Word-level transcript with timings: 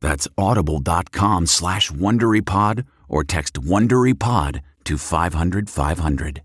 That's 0.00 0.28
audible.com 0.36 1.46
slash 1.46 1.90
WonderyPod 1.90 2.86
or 3.08 3.24
text 3.24 3.54
WonderyPod 3.54 4.60
to 4.84 4.98
500 4.98 5.70
500. 5.70 6.42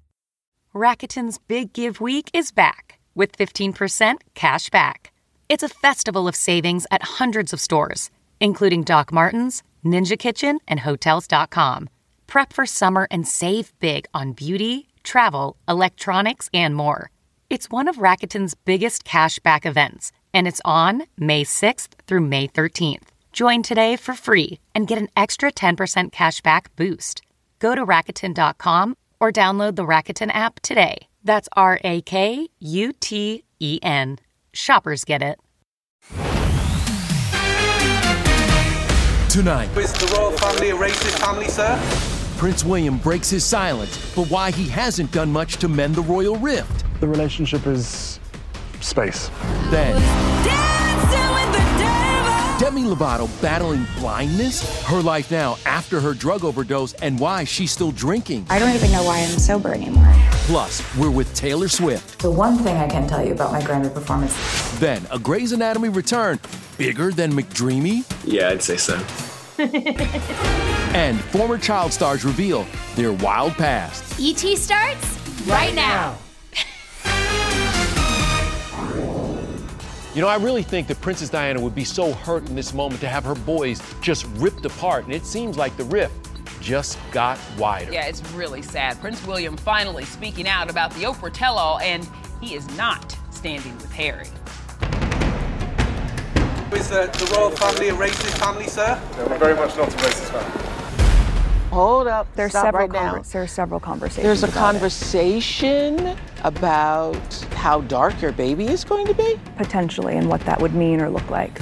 Rakuten's 0.73 1.37
Big 1.37 1.73
Give 1.73 1.99
Week 1.99 2.29
is 2.33 2.51
back 2.51 2.99
with 3.13 3.37
15% 3.37 4.15
cash 4.35 4.69
back. 4.69 5.11
It's 5.49 5.63
a 5.63 5.69
festival 5.69 6.27
of 6.27 6.35
savings 6.35 6.87
at 6.91 7.03
hundreds 7.19 7.51
of 7.51 7.59
stores, 7.59 8.09
including 8.39 8.83
Doc 8.83 9.11
Martens, 9.11 9.63
Ninja 9.85 10.17
Kitchen, 10.17 10.59
and 10.67 10.79
Hotels.com. 10.79 11.89
Prep 12.27 12.53
for 12.53 12.65
summer 12.65 13.07
and 13.11 13.27
save 13.27 13.77
big 13.79 14.05
on 14.13 14.31
beauty, 14.31 14.87
travel, 15.03 15.57
electronics, 15.67 16.49
and 16.53 16.73
more. 16.73 17.11
It's 17.49 17.69
one 17.69 17.89
of 17.89 17.97
Rakuten's 17.97 18.53
biggest 18.53 19.03
cash 19.03 19.39
back 19.39 19.65
events, 19.65 20.13
and 20.33 20.47
it's 20.47 20.61
on 20.63 21.03
May 21.17 21.43
6th 21.43 21.89
through 22.07 22.21
May 22.21 22.47
13th. 22.47 23.10
Join 23.31 23.63
today 23.63 23.95
for 23.95 24.13
free 24.13 24.59
and 24.75 24.87
get 24.87 24.97
an 24.97 25.07
extra 25.15 25.51
10% 25.51 26.11
cashback 26.11 26.65
boost. 26.75 27.21
Go 27.59 27.75
to 27.75 27.85
Rakuten.com 27.85 28.95
or 29.19 29.31
download 29.31 29.75
the 29.75 29.85
Rakuten 29.85 30.31
app 30.33 30.59
today. 30.61 31.07
That's 31.23 31.47
R 31.55 31.79
A 31.83 32.01
K 32.01 32.47
U 32.59 32.91
T 32.93 33.43
E 33.59 33.79
N. 33.83 34.17
Shoppers 34.53 35.03
get 35.05 35.21
it. 35.21 35.39
Tonight, 39.29 39.69
Is 39.77 39.93
the 39.93 40.13
royal 40.17 40.31
family 40.31 40.71
a 40.71 40.75
racist 40.75 41.17
family, 41.19 41.47
sir? 41.47 41.79
Prince 42.37 42.65
William 42.65 42.97
breaks 42.97 43.29
his 43.29 43.45
silence, 43.45 44.13
but 44.13 44.25
why 44.29 44.51
he 44.51 44.67
hasn't 44.67 45.09
done 45.13 45.31
much 45.31 45.55
to 45.57 45.69
mend 45.69 45.95
the 45.95 46.01
royal 46.01 46.35
rift. 46.37 46.83
The 46.99 47.07
relationship 47.07 47.65
is 47.65 48.19
space. 48.81 49.29
Then, 49.69 49.95
Demi 52.61 52.83
Lovato 52.83 53.27
battling 53.41 53.87
blindness, 53.97 54.83
her 54.83 55.01
life 55.01 55.31
now 55.31 55.57
after 55.65 55.99
her 55.99 56.13
drug 56.13 56.45
overdose, 56.45 56.93
and 57.01 57.19
why 57.19 57.43
she's 57.43 57.71
still 57.71 57.91
drinking. 57.91 58.45
I 58.51 58.59
don't 58.59 58.75
even 58.75 58.91
know 58.91 59.03
why 59.03 59.17
I'm 59.17 59.29
sober 59.39 59.73
anymore. 59.73 60.13
Plus, 60.45 60.83
we're 60.95 61.09
with 61.09 61.33
Taylor 61.33 61.67
Swift. 61.67 62.19
The 62.19 62.29
one 62.29 62.59
thing 62.59 62.77
I 62.77 62.87
can 62.87 63.07
tell 63.07 63.25
you 63.25 63.33
about 63.33 63.51
my 63.51 63.61
Grammy 63.61 63.91
performance 63.91 64.37
Then, 64.79 65.07
a 65.09 65.17
Grey's 65.17 65.53
Anatomy 65.53 65.89
return, 65.89 66.39
bigger 66.77 67.11
than 67.11 67.31
McDreamy, 67.31 68.05
Yeah, 68.25 68.49
I'd 68.49 68.61
say 68.61 68.77
so. 68.77 69.03
and 69.57 71.19
former 71.19 71.57
child 71.57 71.91
stars 71.91 72.23
reveal 72.23 72.67
their 72.93 73.13
wild 73.13 73.53
past. 73.53 74.03
ET 74.21 74.37
starts 74.37 75.47
right 75.47 75.73
now. 75.73 76.15
You 80.13 80.19
know, 80.19 80.27
I 80.27 80.35
really 80.35 80.63
think 80.63 80.87
that 80.87 80.99
Princess 80.99 81.29
Diana 81.29 81.61
would 81.61 81.73
be 81.73 81.85
so 81.85 82.11
hurt 82.11 82.45
in 82.49 82.53
this 82.53 82.73
moment 82.73 82.99
to 82.99 83.07
have 83.07 83.23
her 83.23 83.33
boys 83.33 83.81
just 84.01 84.25
ripped 84.35 84.65
apart, 84.65 85.05
and 85.05 85.13
it 85.13 85.25
seems 85.25 85.57
like 85.57 85.77
the 85.77 85.85
rift 85.85 86.13
just 86.59 86.99
got 87.13 87.39
wider. 87.57 87.93
Yeah, 87.93 88.07
it's 88.07 88.21
really 88.33 88.61
sad. 88.61 88.99
Prince 88.99 89.25
William 89.25 89.55
finally 89.55 90.03
speaking 90.03 90.49
out 90.49 90.69
about 90.69 90.91
the 90.95 91.03
Oprah 91.03 91.31
tell 91.31 91.57
all, 91.57 91.79
and 91.79 92.05
he 92.41 92.55
is 92.55 92.67
not 92.75 93.15
standing 93.29 93.73
with 93.77 93.91
Harry. 93.93 94.27
Is 96.77 96.89
the, 96.89 97.07
the 97.13 97.33
royal 97.33 97.51
family 97.51 97.87
a 97.87 97.93
racist 97.93 98.37
family, 98.37 98.67
sir? 98.67 99.01
we're 99.17 99.37
very 99.37 99.55
much 99.55 99.77
not 99.77 99.87
a 99.87 99.97
racist 99.97 100.29
family. 100.29 100.70
Hold 101.71 102.07
up. 102.07 102.27
There's 102.35 102.51
Stop 102.51 102.65
several 102.65 102.87
right 102.87 102.91
now. 102.91 103.13
conver- 103.15 103.31
there 103.31 103.43
are 103.43 103.47
several 103.47 103.79
conversations. 103.79 104.23
There's 104.25 104.43
a 104.43 104.47
about 104.47 104.75
it. 104.75 104.79
conversation 104.79 106.17
about 106.43 107.15
how 107.55 107.81
dark 107.81 108.21
your 108.21 108.33
baby 108.33 108.67
is 108.67 108.83
going 108.83 109.07
to 109.07 109.13
be. 109.13 109.39
potentially 109.57 110.17
and 110.17 110.27
what 110.27 110.41
that 110.41 110.59
would 110.61 110.73
mean 110.73 110.99
or 111.01 111.09
look 111.09 111.29
like. 111.29 111.57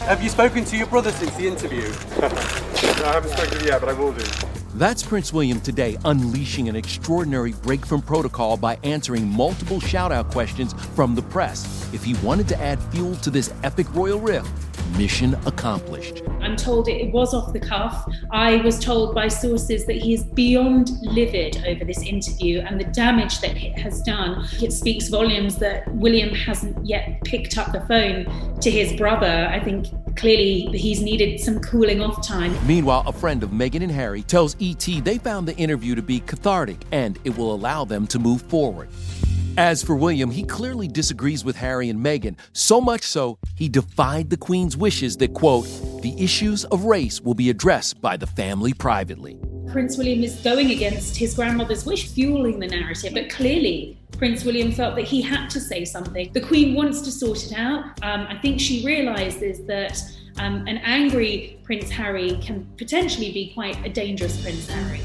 Have 0.00 0.22
you 0.22 0.28
spoken 0.28 0.64
to 0.66 0.76
your 0.76 0.86
brother 0.86 1.10
since 1.10 1.34
the 1.36 1.46
interview? 1.48 1.82
I 2.22 3.12
haven't 3.14 3.30
spoken 3.30 3.58
to 3.58 3.64
you 3.64 3.70
yet, 3.70 3.80
but 3.80 3.88
I 3.88 3.92
will 3.94 4.12
do. 4.12 4.24
That's 4.74 5.02
Prince 5.02 5.32
William 5.32 5.60
today 5.60 5.98
unleashing 6.04 6.68
an 6.68 6.76
extraordinary 6.76 7.52
break 7.52 7.84
from 7.84 8.00
protocol 8.00 8.56
by 8.56 8.78
answering 8.84 9.26
multiple 9.28 9.80
shout 9.80 10.12
out 10.12 10.30
questions 10.30 10.72
from 10.94 11.14
the 11.14 11.22
press. 11.22 11.88
If 11.92 12.04
he 12.04 12.14
wanted 12.26 12.48
to 12.48 12.60
add 12.60 12.80
fuel 12.84 13.16
to 13.16 13.30
this 13.30 13.52
epic 13.64 13.92
royal 13.94 14.18
rift, 14.18 14.50
mission 14.98 15.34
accomplished. 15.46 16.22
I'm 16.40 16.56
told 16.56 16.88
it 16.88 17.12
was 17.12 17.34
off 17.34 17.52
the 17.52 17.60
cuff. 17.60 18.06
I 18.30 18.56
was 18.56 18.78
told 18.78 19.14
by 19.14 19.28
sources 19.28 19.86
that 19.86 19.96
he 19.96 20.14
is 20.14 20.24
beyond 20.24 20.90
livid 21.02 21.64
over 21.66 21.84
this 21.84 22.02
interview 22.02 22.60
and 22.60 22.80
the 22.80 22.84
damage 22.84 23.40
that 23.40 23.56
it 23.56 23.78
has 23.78 24.00
done. 24.02 24.46
It 24.60 24.72
speaks 24.72 25.08
volumes 25.08 25.56
that 25.56 25.88
William 25.94 26.34
hasn't 26.34 26.84
yet 26.84 27.22
picked 27.24 27.58
up 27.58 27.72
the 27.72 27.80
phone 27.82 28.58
to 28.60 28.70
his 28.70 28.92
brother. 28.94 29.48
I 29.50 29.60
think 29.60 29.86
clearly 30.16 30.66
he's 30.76 31.00
needed 31.00 31.40
some 31.40 31.60
cooling 31.60 32.00
off 32.00 32.26
time. 32.26 32.54
Meanwhile, 32.66 33.04
a 33.06 33.12
friend 33.12 33.42
of 33.42 33.50
Meghan 33.50 33.82
and 33.82 33.92
Harry 33.92 34.22
tells 34.22 34.56
ET 34.60 34.86
they 35.04 35.18
found 35.18 35.48
the 35.48 35.56
interview 35.56 35.94
to 35.94 36.02
be 36.02 36.20
cathartic 36.20 36.78
and 36.92 37.18
it 37.24 37.36
will 37.36 37.54
allow 37.54 37.84
them 37.84 38.06
to 38.08 38.18
move 38.18 38.42
forward. 38.42 38.88
As 39.58 39.82
for 39.82 39.94
William, 39.94 40.30
he 40.30 40.44
clearly 40.44 40.88
disagrees 40.88 41.44
with 41.44 41.56
Harry 41.56 41.90
and 41.90 42.02
Meghan, 42.02 42.36
so 42.54 42.80
much 42.80 43.02
so 43.02 43.38
he 43.54 43.68
defied 43.68 44.30
the 44.30 44.36
Queen's 44.36 44.78
wishes 44.78 45.18
that, 45.18 45.34
quote, 45.34 45.66
the 46.00 46.14
issues 46.18 46.64
of 46.66 46.84
race 46.84 47.20
will 47.20 47.34
be 47.34 47.50
addressed 47.50 48.00
by 48.00 48.16
the 48.16 48.26
family 48.26 48.72
privately. 48.72 49.38
Prince 49.70 49.98
William 49.98 50.22
is 50.22 50.36
going 50.36 50.70
against 50.70 51.16
his 51.16 51.34
grandmother's 51.34 51.84
wish, 51.84 52.08
fueling 52.08 52.60
the 52.60 52.66
narrative. 52.66 53.12
But 53.12 53.28
clearly, 53.28 53.98
Prince 54.16 54.42
William 54.44 54.72
felt 54.72 54.96
that 54.96 55.04
he 55.04 55.20
had 55.20 55.48
to 55.50 55.60
say 55.60 55.84
something. 55.84 56.32
The 56.32 56.40
Queen 56.40 56.74
wants 56.74 57.02
to 57.02 57.10
sort 57.10 57.44
it 57.44 57.52
out. 57.52 57.84
Um, 58.02 58.26
I 58.30 58.38
think 58.40 58.58
she 58.58 58.82
realizes 58.86 59.66
that 59.66 60.02
um, 60.38 60.66
an 60.66 60.78
angry 60.78 61.58
Prince 61.62 61.90
Harry 61.90 62.38
can 62.42 62.66
potentially 62.78 63.32
be 63.32 63.52
quite 63.52 63.84
a 63.84 63.90
dangerous 63.90 64.42
Prince 64.42 64.66
Harry. 64.70 65.00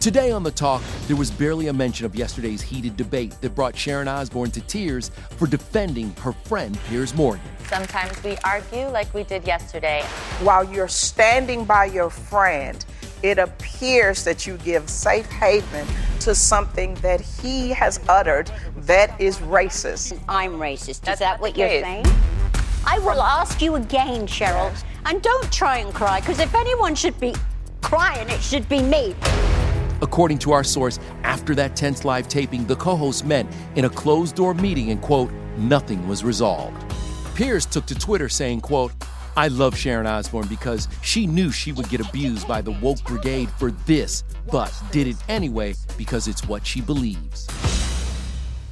Today 0.00 0.30
on 0.30 0.42
The 0.42 0.50
Talk, 0.50 0.80
there 1.08 1.16
was 1.16 1.30
barely 1.30 1.66
a 1.66 1.74
mention 1.74 2.06
of 2.06 2.14
yesterday's 2.14 2.62
heated 2.62 2.96
debate 2.96 3.38
that 3.42 3.54
brought 3.54 3.76
Sharon 3.76 4.08
Osbourne 4.08 4.50
to 4.52 4.62
tears 4.62 5.10
for 5.36 5.46
defending 5.46 6.14
her 6.22 6.32
friend 6.32 6.78
Piers 6.88 7.14
Morgan. 7.14 7.44
Sometimes 7.66 8.24
we 8.24 8.38
argue 8.38 8.86
like 8.86 9.12
we 9.12 9.24
did 9.24 9.46
yesterday. 9.46 10.00
While 10.40 10.64
you're 10.64 10.88
standing 10.88 11.66
by 11.66 11.84
your 11.84 12.08
friend, 12.08 12.82
it 13.22 13.38
appears 13.38 14.24
that 14.24 14.46
you 14.46 14.56
give 14.58 14.88
safe 14.88 15.26
haven 15.26 15.86
to 16.20 16.34
something 16.34 16.94
that 17.02 17.20
he 17.20 17.68
has 17.68 18.00
uttered 18.08 18.50
that 18.78 19.20
is 19.20 19.36
racist. 19.40 20.18
I'm 20.30 20.54
racist. 20.54 21.02
That's 21.02 21.16
is 21.16 21.18
that 21.18 21.38
what 21.42 21.58
you're 21.58 21.68
case. 21.68 21.82
saying? 21.82 22.06
I 22.86 22.98
will 23.00 23.20
ask 23.20 23.60
you 23.60 23.74
again, 23.74 24.26
Cheryl. 24.26 24.74
And 25.04 25.20
don't 25.20 25.52
try 25.52 25.76
and 25.76 25.92
cry, 25.92 26.20
because 26.20 26.40
if 26.40 26.54
anyone 26.54 26.94
should 26.94 27.20
be 27.20 27.34
crying, 27.82 28.30
it 28.30 28.40
should 28.40 28.66
be 28.66 28.80
me. 28.80 29.14
According 30.02 30.38
to 30.40 30.52
our 30.52 30.64
source, 30.64 30.98
after 31.22 31.54
that 31.54 31.76
tense 31.76 32.04
live 32.04 32.28
taping, 32.28 32.66
the 32.66 32.76
co 32.76 32.96
hosts 32.96 33.24
met 33.24 33.46
in 33.76 33.84
a 33.84 33.90
closed 33.90 34.36
door 34.36 34.54
meeting 34.54 34.90
and, 34.90 35.00
quote, 35.00 35.30
nothing 35.58 36.06
was 36.08 36.24
resolved. 36.24 36.84
Piers 37.34 37.66
took 37.66 37.86
to 37.86 37.94
Twitter 37.94 38.28
saying, 38.28 38.60
quote, 38.60 38.92
I 39.36 39.48
love 39.48 39.76
Sharon 39.76 40.06
Osbourne 40.06 40.48
because 40.48 40.88
she 41.02 41.26
knew 41.26 41.50
she 41.50 41.72
would 41.72 41.88
get 41.88 42.00
abused 42.00 42.48
by 42.48 42.60
the 42.60 42.72
woke 42.72 43.02
brigade 43.04 43.48
for 43.50 43.70
this, 43.86 44.24
but 44.50 44.72
did 44.90 45.06
it 45.06 45.16
anyway 45.28 45.74
because 45.96 46.28
it's 46.28 46.46
what 46.46 46.66
she 46.66 46.80
believes. 46.80 47.46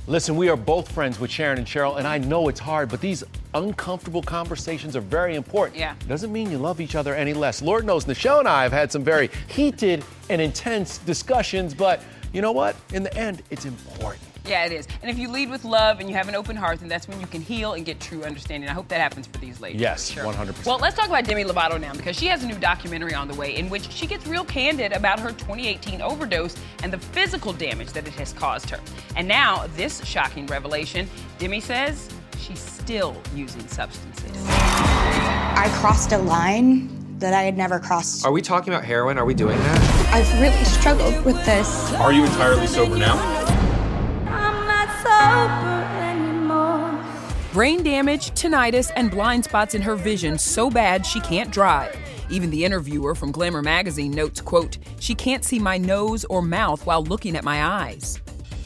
Listen, 0.09 0.37
we 0.37 0.49
are 0.49 0.57
both 0.57 0.91
friends 0.91 1.21
with 1.21 1.31
Sharon 1.31 1.59
and 1.59 1.67
Cheryl, 1.67 1.99
and 1.99 2.07
I 2.07 2.17
know 2.17 2.49
it's 2.49 2.59
hard, 2.59 2.89
but 2.89 2.99
these 2.99 3.23
uncomfortable 3.53 4.23
conversations 4.23 4.97
are 4.97 5.03
very 5.03 5.35
important. 5.35 5.79
Yeah. 5.79 5.97
Doesn't 6.09 6.33
mean 6.33 6.51
you 6.51 6.57
love 6.57 6.81
each 6.81 6.95
other 6.95 7.15
any 7.15 7.35
less. 7.35 7.61
Lord 7.61 7.85
knows 7.85 8.07
Nischelle 8.07 8.39
and 8.39 8.49
I 8.49 8.63
have 8.63 8.73
had 8.73 8.91
some 8.91 9.05
very 9.05 9.29
heated 9.49 10.03
and 10.31 10.41
intense 10.41 10.97
discussions, 10.97 11.75
but 11.75 12.03
you 12.33 12.41
know 12.41 12.53
what? 12.53 12.75
In 12.95 13.03
the 13.03 13.15
end, 13.19 13.43
it's 13.51 13.67
important. 13.67 14.28
Yeah, 14.49 14.65
it 14.65 14.73
is. 14.73 14.89
And 15.03 15.11
if 15.11 15.19
you 15.19 15.31
lead 15.31 15.51
with 15.51 15.65
love 15.65 16.01
and 16.01 16.09
you 16.09 16.17
have 16.17 16.29
an 16.29 16.35
open 16.35 16.57
heart, 16.57 16.81
then 16.81 16.89
that's 16.89 17.07
when 17.07 17.21
you 17.21 17.27
can 17.27 17.43
heal 17.43 17.75
and 17.75 17.85
get 17.85 18.01
true 18.01 18.25
understanding. 18.25 18.69
I 18.71 18.73
hope 18.73 18.89
that 18.89 19.01
happens 19.01 19.27
for 19.27 19.37
these 19.39 19.61
ladies. 19.61 19.81
Yes, 19.81 20.11
sure. 20.11 20.25
100%. 20.25 20.65
Well, 20.65 20.79
let's 20.79 20.97
talk 20.97 21.09
about 21.09 21.25
Demi 21.25 21.45
Lovato 21.45 21.79
now 21.79 21.93
because 21.93 22.17
she 22.17 22.27
has 22.27 22.43
a 22.43 22.47
new 22.47 22.59
documentary 22.59 23.15
on 23.15 23.29
the 23.29 23.35
way 23.35 23.57
in 23.57 23.69
which 23.69 23.91
she 23.91 24.07
gets 24.07 24.27
real 24.27 24.45
candid 24.45 24.93
about 24.93 25.21
her 25.21 25.31
2018 25.31 26.01
overdose 26.01 26.57
and 26.83 26.91
the 26.91 26.99
physical 26.99 27.53
damage 27.53 27.93
that 27.93 28.07
it 28.07 28.15
has 28.15 28.33
caused 28.33 28.71
her. 28.71 28.81
And 29.17 29.29
now, 29.29 29.67
this 29.77 30.03
shocking 30.05 30.47
revelation 30.47 31.09
Demi 31.39 31.61
says 31.61 32.09
she's 32.39 32.59
still 32.61 33.21
using 33.35 33.67
substances. 33.69 34.47
I 34.49 35.69
crossed 35.81 36.13
a 36.13 36.19
line 36.19 36.89
that 37.19 37.35
I 37.35 37.43
had 37.43 37.57
never 37.57 37.79
crossed. 37.81 38.25
Are 38.25 38.33
we 38.33 38.41
talking 38.41 38.73
about 38.73 38.85
heroin? 38.85 39.19
Are 39.19 39.25
we 39.25 39.35
doing 39.35 39.59
that? 39.59 40.15
I've 40.15 40.41
really 40.41 40.65
struggled 40.65 41.25
with 41.25 41.37
this. 41.45 41.93
Are 41.95 42.13
you 42.13 42.25
entirely 42.25 42.67
sober 42.67 42.97
now? 42.97 43.17
Brain 47.53 47.83
damage, 47.83 48.31
tinnitus, 48.33 48.93
and 48.95 49.11
blind 49.11 49.45
spots 49.45 49.75
in 49.75 49.83
her 49.83 49.97
vision 49.97 50.39
so 50.39 50.71
bad 50.71 51.05
she 51.05 51.21
can't 51.21 51.51
drive. 51.51 51.97
Even 52.31 52.51
the 52.51 52.65
interviewer 52.65 53.15
from 53.15 53.33
Glamour 53.33 53.63
magazine 53.63 54.13
notes, 54.13 54.41
quote, 54.41 54.79
"She 55.01 55.15
can't 55.15 55.45
see 55.45 55.59
my 55.59 55.77
nose 55.77 56.25
or 56.27 56.41
mouth 56.41 56.87
while 56.87 57.03
looking 57.03 57.35
at 57.35 57.43
my 57.43 57.65
eyes." 57.65 58.21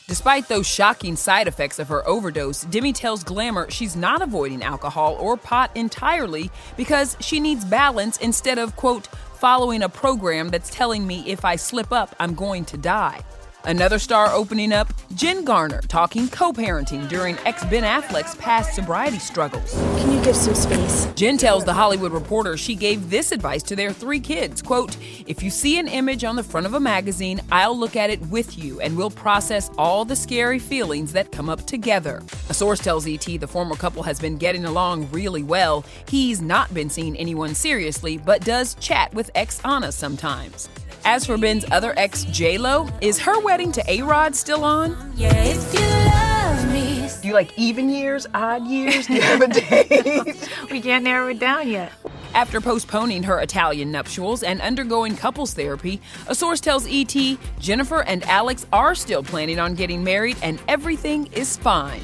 Despite 0.09 0.49
those 0.49 0.67
shocking 0.67 1.17
side 1.17 1.49
effects 1.49 1.79
of 1.79 1.89
her 1.89 2.07
overdose, 2.07 2.65
Demi 2.65 2.93
tells 2.93 3.25
Glamour 3.25 3.71
she's 3.71 3.97
not 3.97 4.21
avoiding 4.21 4.63
alcohol 4.63 5.17
or 5.19 5.39
pot 5.39 5.71
entirely 5.75 6.51
because 6.77 7.17
she 7.21 7.41
needs 7.41 7.65
balance 7.65 8.19
instead 8.19 8.59
of, 8.59 8.77
quote, 8.77 9.09
following 9.39 9.83
a 9.83 9.89
program 9.89 10.51
that's 10.51 10.69
telling 10.69 11.07
me 11.07 11.25
if 11.27 11.47
I 11.47 11.57
slip 11.57 11.93
up, 11.93 12.15
I'm 12.21 12.35
going 12.35 12.67
to 12.67 12.77
die. 12.77 13.21
Another 13.65 14.01
star 14.01 14.29
opening 14.33 14.73
up, 14.73 14.93
Jen 15.15 15.45
Garner 15.45 15.81
talking 15.83 16.29
co 16.29 16.53
parenting 16.53 17.09
during 17.09 17.39
ex 17.45 17.65
Ben 17.67 17.85
Affleck's 17.85 18.35
past 18.35 18.75
sobriety 18.75 19.21
struggles. 19.21 19.73
Can 19.73 20.11
you 20.11 20.23
give 20.25 20.35
some 20.35 20.55
space? 20.55 21.07
Jen 21.15 21.39
tells 21.39 21.65
The 21.65 21.73
Hollywood 21.73 22.13
Reporter 22.13 22.57
she 22.57 22.75
gave 22.75 23.09
this 23.09 23.31
advice 23.31 23.63
to 23.65 23.77
their 23.77 23.93
three 23.93 24.19
kids 24.19 24.63
quote, 24.63 24.97
If 25.27 25.43
you 25.43 25.51
see 25.51 25.79
an 25.79 25.87
image 25.87 26.25
on 26.25 26.35
the 26.35 26.43
front 26.43 26.67
of 26.67 26.75
a 26.75 26.81
magazine, 26.81 27.41
I'll 27.53 27.79
look 27.79 27.95
at 27.95 28.11
it 28.11 28.21
with 28.23 28.59
you 28.59 28.81
and 28.81 28.97
we'll 28.97 29.11
process 29.11 29.71
all 29.79 30.05
the 30.05 30.17
scary 30.17 30.59
feelings 30.59 31.13
that 31.13 31.31
come 31.31 31.49
up 31.49 31.65
together. 31.67 32.21
A 32.49 32.55
source 32.55 32.81
tells 32.81 33.07
ET 33.07 33.25
the 33.25 33.47
former 33.47 33.77
couple 33.77 34.03
has 34.03 34.19
been 34.19 34.37
getting 34.37 34.65
along 34.65 35.09
really 35.13 35.45
well. 35.45 35.85
He's 36.09 36.43
not 36.43 36.73
been 36.75 36.91
seeing 36.91 37.17
anyone 37.17 37.55
seriously, 37.55 38.19
but 38.19 38.45
does 38.45 38.75
chat 38.75 39.15
with 39.15 39.31
ex 39.37 39.61
Anna 39.65 39.93
sometimes. 39.93 40.69
As 41.05 41.27
for 41.27 41.37
Ben's 41.37 41.65
other 41.73 41.95
ex, 41.97 42.25
J 42.25 42.59
Lo, 42.59 42.89
is 43.01 43.19
her 43.19 43.41
wedding 43.41 43.73
to 43.73 43.91
A 43.91 44.03
Rod 44.03 44.37
still 44.37 44.63
on? 44.63 45.13
Yeah, 45.17 45.35
if 45.35 45.75
you 45.75 45.81
love 45.81 46.73
me. 46.73 47.09
Do 47.21 47.29
you 47.29 47.35
like 47.35 47.59
even 47.59 47.89
years, 47.89 48.27
odd 48.35 48.65
years, 48.67 49.09
different 49.09 49.55
days? 49.55 50.49
we 50.71 50.81
can't 50.81 51.03
narrow 51.03 51.29
it 51.29 51.41
down 51.41 51.69
yet. 51.69 51.93
After 52.35 52.61
postponing 52.61 53.25
her 53.25 53.41
Italian 53.41 53.91
nuptials 53.91 54.45
and 54.45 54.61
undergoing 54.61 55.17
couples 55.17 55.55
therapy, 55.55 56.01
a 56.29 56.37
source 56.37 56.61
tells 56.61 56.87
ET 56.89 57.15
Jennifer 57.59 58.05
and 58.05 58.23
Alex 58.25 58.65
are 58.73 58.95
still 58.95 59.25
planning 59.25 59.59
on 59.59 59.75
getting 59.75 60.05
married 60.05 60.37
and 60.41 60.61
everything 60.69 61.27
is 61.33 61.57
fine. 61.57 62.01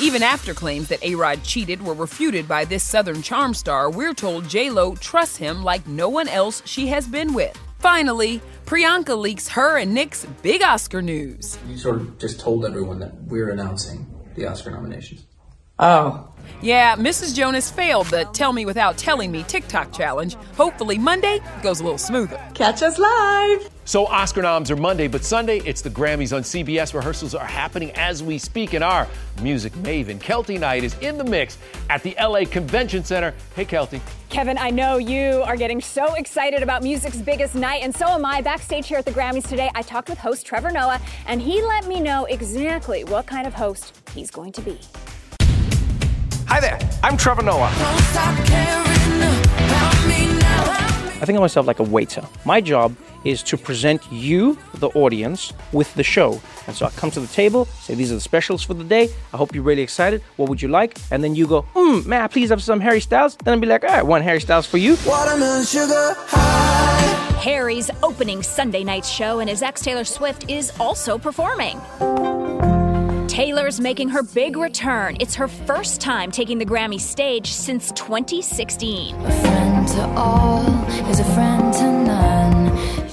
Even 0.00 0.22
after 0.22 0.54
claims 0.54 0.88
that 0.88 1.02
A-Rod 1.02 1.42
cheated 1.42 1.82
were 1.82 1.94
refuted 1.94 2.46
by 2.46 2.64
this 2.64 2.84
Southern 2.84 3.22
Charm 3.22 3.54
star, 3.54 3.90
we're 3.90 4.14
told 4.14 4.48
J-Lo 4.48 4.94
trusts 4.94 5.36
him 5.36 5.64
like 5.64 5.86
no 5.88 6.08
one 6.08 6.28
else 6.28 6.62
she 6.64 6.86
has 6.88 7.08
been 7.08 7.34
with. 7.34 7.58
Finally, 7.86 8.40
Priyanka 8.64 9.16
leaks 9.16 9.46
her 9.50 9.78
and 9.78 9.94
Nick's 9.94 10.26
big 10.42 10.60
Oscar 10.60 11.00
news. 11.00 11.56
You 11.68 11.78
sort 11.78 12.00
of 12.00 12.18
just 12.18 12.40
told 12.40 12.64
everyone 12.64 12.98
that 12.98 13.14
we're 13.28 13.50
announcing 13.50 14.12
the 14.34 14.44
Oscar 14.44 14.72
nominations. 14.72 15.25
Oh. 15.78 16.28
Yeah, 16.62 16.96
Mrs. 16.96 17.34
Jonas 17.36 17.70
failed 17.70 18.06
the 18.06 18.24
Tell 18.32 18.52
Me 18.52 18.64
Without 18.64 18.96
Telling 18.96 19.30
Me 19.30 19.42
TikTok 19.42 19.92
challenge. 19.92 20.36
Hopefully, 20.56 20.96
Monday 20.96 21.40
goes 21.62 21.80
a 21.80 21.82
little 21.82 21.98
smoother. 21.98 22.40
Catch 22.54 22.82
us 22.82 22.98
live. 22.98 23.68
So 23.84 24.06
Oscar 24.06 24.42
noms 24.42 24.70
are 24.70 24.76
Monday, 24.76 25.06
but 25.06 25.22
Sunday 25.22 25.58
it's 25.60 25.82
the 25.82 25.90
Grammys 25.90 26.34
on 26.34 26.42
CBS. 26.42 26.94
Rehearsals 26.94 27.34
are 27.34 27.44
happening 27.44 27.92
as 27.92 28.22
we 28.22 28.38
speak, 28.38 28.72
and 28.72 28.82
our 28.82 29.06
music 29.42 29.72
maven 29.74 30.18
Keltie 30.18 30.58
Knight 30.58 30.82
is 30.82 30.96
in 31.00 31.18
the 31.18 31.24
mix 31.24 31.58
at 31.90 32.02
the 32.02 32.16
LA 32.18 32.46
Convention 32.46 33.04
Center. 33.04 33.34
Hey, 33.54 33.66
Keltie. 33.66 34.00
Kevin, 34.30 34.56
I 34.58 34.70
know 34.70 34.96
you 34.96 35.42
are 35.42 35.56
getting 35.56 35.80
so 35.80 36.14
excited 36.14 36.62
about 36.62 36.82
music's 36.82 37.18
biggest 37.18 37.54
night, 37.54 37.82
and 37.82 37.94
so 37.94 38.08
am 38.08 38.24
I. 38.24 38.40
Backstage 38.40 38.88
here 38.88 38.98
at 38.98 39.04
the 39.04 39.12
Grammys 39.12 39.46
today, 39.46 39.70
I 39.74 39.82
talked 39.82 40.08
with 40.08 40.18
host 40.18 40.46
Trevor 40.46 40.70
Noah, 40.70 41.00
and 41.26 41.40
he 41.40 41.60
let 41.62 41.86
me 41.86 42.00
know 42.00 42.24
exactly 42.24 43.04
what 43.04 43.26
kind 43.26 43.46
of 43.46 43.52
host 43.54 44.00
he's 44.14 44.30
going 44.30 44.52
to 44.52 44.62
be. 44.62 44.80
Hi 46.48 46.60
there, 46.60 46.78
I'm 47.02 47.16
Trevor 47.16 47.42
Noah. 47.42 47.70
I 51.18 51.24
think 51.24 51.36
of 51.36 51.40
myself 51.40 51.66
like 51.66 51.80
a 51.80 51.82
waiter. 51.82 52.22
My 52.44 52.60
job 52.60 52.94
is 53.24 53.42
to 53.44 53.56
present 53.56 54.00
you, 54.12 54.56
the 54.74 54.88
audience, 54.90 55.52
with 55.72 55.92
the 55.94 56.04
show. 56.04 56.40
And 56.66 56.76
so 56.76 56.86
I 56.86 56.90
come 56.90 57.10
to 57.12 57.20
the 57.20 57.26
table, 57.26 57.64
say, 57.80 57.94
These 57.94 58.12
are 58.12 58.16
the 58.16 58.20
specials 58.20 58.62
for 58.62 58.74
the 58.74 58.84
day. 58.84 59.08
I 59.32 59.36
hope 59.36 59.54
you're 59.54 59.64
really 59.64 59.82
excited. 59.82 60.22
What 60.36 60.48
would 60.48 60.62
you 60.62 60.68
like? 60.68 60.96
And 61.10 61.24
then 61.24 61.34
you 61.34 61.46
go, 61.46 61.62
Hmm, 61.74 62.08
may 62.08 62.18
I 62.20 62.28
please 62.28 62.50
have 62.50 62.62
some 62.62 62.80
Harry 62.80 63.00
Styles? 63.00 63.36
Then 63.36 63.54
I'll 63.54 63.60
be 63.60 63.66
like, 63.66 63.82
All 63.82 63.90
right, 63.90 64.06
one 64.06 64.22
Harry 64.22 64.40
Styles 64.40 64.66
for 64.66 64.78
you. 64.78 64.96
Watermelon 65.06 65.64
sugar 65.64 66.14
high. 66.16 67.36
Harry's 67.40 67.90
opening 68.02 68.42
Sunday 68.42 68.84
night 68.84 69.04
show, 69.04 69.40
and 69.40 69.48
his 69.48 69.62
ex 69.62 69.80
Taylor 69.80 70.04
Swift 70.04 70.50
is 70.50 70.72
also 70.78 71.18
performing. 71.18 71.80
Taylor's 73.36 73.78
making 73.78 74.08
her 74.08 74.22
big 74.22 74.56
return. 74.56 75.14
It's 75.20 75.34
her 75.34 75.46
first 75.46 76.00
time 76.00 76.30
taking 76.30 76.56
the 76.56 76.64
Grammy 76.64 76.98
stage 76.98 77.52
since 77.52 77.92
2016. 77.92 79.14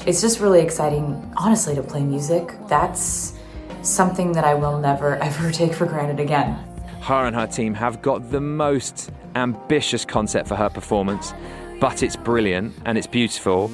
It's 0.07 0.21
just 0.21 0.39
really 0.39 0.61
exciting, 0.61 1.29
honestly, 1.35 1.75
to 1.75 1.83
play 1.83 2.03
music. 2.03 2.53
That's 2.69 3.33
something 3.81 4.31
that 4.31 4.45
I 4.45 4.53
will 4.53 4.79
never, 4.79 5.15
ever 5.21 5.51
take 5.51 5.73
for 5.73 5.85
granted 5.85 6.21
again. 6.21 6.53
Her 7.01 7.25
and 7.25 7.35
her 7.35 7.45
team 7.45 7.73
have 7.73 8.01
got 8.01 8.31
the 8.31 8.39
most 8.39 9.11
ambitious 9.35 10.05
concept 10.05 10.47
for 10.47 10.55
her 10.55 10.69
performance, 10.69 11.33
but 11.81 12.01
it's 12.01 12.15
brilliant 12.15 12.73
and 12.85 12.97
it's 12.97 13.07
beautiful. 13.07 13.69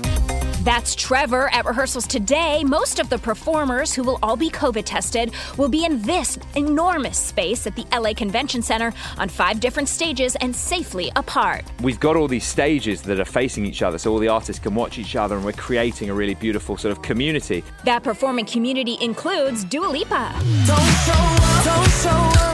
That's 0.69 0.93
Trevor 0.93 1.49
at 1.51 1.65
rehearsals 1.65 2.05
today. 2.05 2.63
Most 2.63 2.99
of 2.99 3.09
the 3.09 3.17
performers, 3.17 3.91
who 3.91 4.03
will 4.03 4.19
all 4.21 4.35
be 4.35 4.51
COVID 4.51 4.83
tested, 4.85 5.31
will 5.57 5.67
be 5.67 5.83
in 5.83 5.99
this 6.03 6.37
enormous 6.55 7.17
space 7.17 7.65
at 7.65 7.75
the 7.75 7.87
LA 7.91 8.13
Convention 8.13 8.61
Center 8.61 8.93
on 9.17 9.29
five 9.29 9.59
different 9.59 9.89
stages 9.89 10.35
and 10.35 10.55
safely 10.55 11.11
apart. 11.15 11.65
We've 11.81 11.99
got 11.99 12.15
all 12.15 12.27
these 12.27 12.45
stages 12.45 13.01
that 13.01 13.19
are 13.19 13.25
facing 13.25 13.65
each 13.65 13.81
other 13.81 13.97
so 13.97 14.11
all 14.11 14.19
the 14.19 14.27
artists 14.27 14.61
can 14.61 14.75
watch 14.75 14.99
each 14.99 15.15
other 15.15 15.37
and 15.37 15.43
we're 15.43 15.53
creating 15.53 16.11
a 16.11 16.13
really 16.13 16.35
beautiful 16.35 16.77
sort 16.77 16.91
of 16.91 17.01
community. 17.01 17.63
That 17.85 18.03
performing 18.03 18.45
community 18.45 18.95
includes 19.01 19.63
Dua 19.63 19.87
Lipa, 19.87 20.35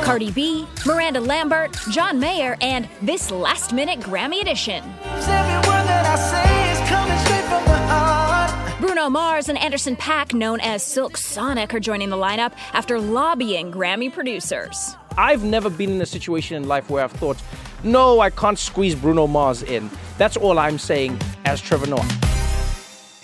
Cardi 0.06 0.32
B, 0.32 0.66
Miranda 0.86 1.20
Lambert, 1.20 1.76
John 1.92 2.18
Mayer, 2.18 2.56
and 2.62 2.88
this 3.02 3.30
last 3.30 3.74
minute 3.74 4.00
Grammy 4.00 4.40
edition. 4.40 4.86
Bruno 8.96 9.10
Mars 9.10 9.50
and 9.50 9.58
Anderson 9.58 9.98
Paak, 9.98 10.34
known 10.34 10.62
as 10.62 10.82
Silk 10.82 11.18
Sonic, 11.18 11.74
are 11.74 11.82
joining 11.82 12.10
the 12.10 12.16
lineup 12.16 12.54
after 12.72 12.98
lobbying 12.98 13.70
Grammy 13.70 14.10
producers. 14.10 14.96
I've 15.18 15.44
never 15.44 15.70
been 15.70 15.92
in 15.92 16.02
a 16.02 16.06
situation 16.06 16.56
in 16.56 16.70
life 16.70 16.90
where 16.90 17.04
I've 17.04 17.12
thought, 17.12 17.36
No, 17.84 18.22
I 18.22 18.30
can't 18.30 18.58
squeeze 18.58 18.96
Bruno 18.96 19.28
Mars 19.28 19.64
in. 19.64 19.90
That's 20.18 20.38
all 20.38 20.58
I'm 20.58 20.80
saying 20.80 21.20
as 21.44 21.60
Trevor 21.60 21.88
Noah. 21.88 22.25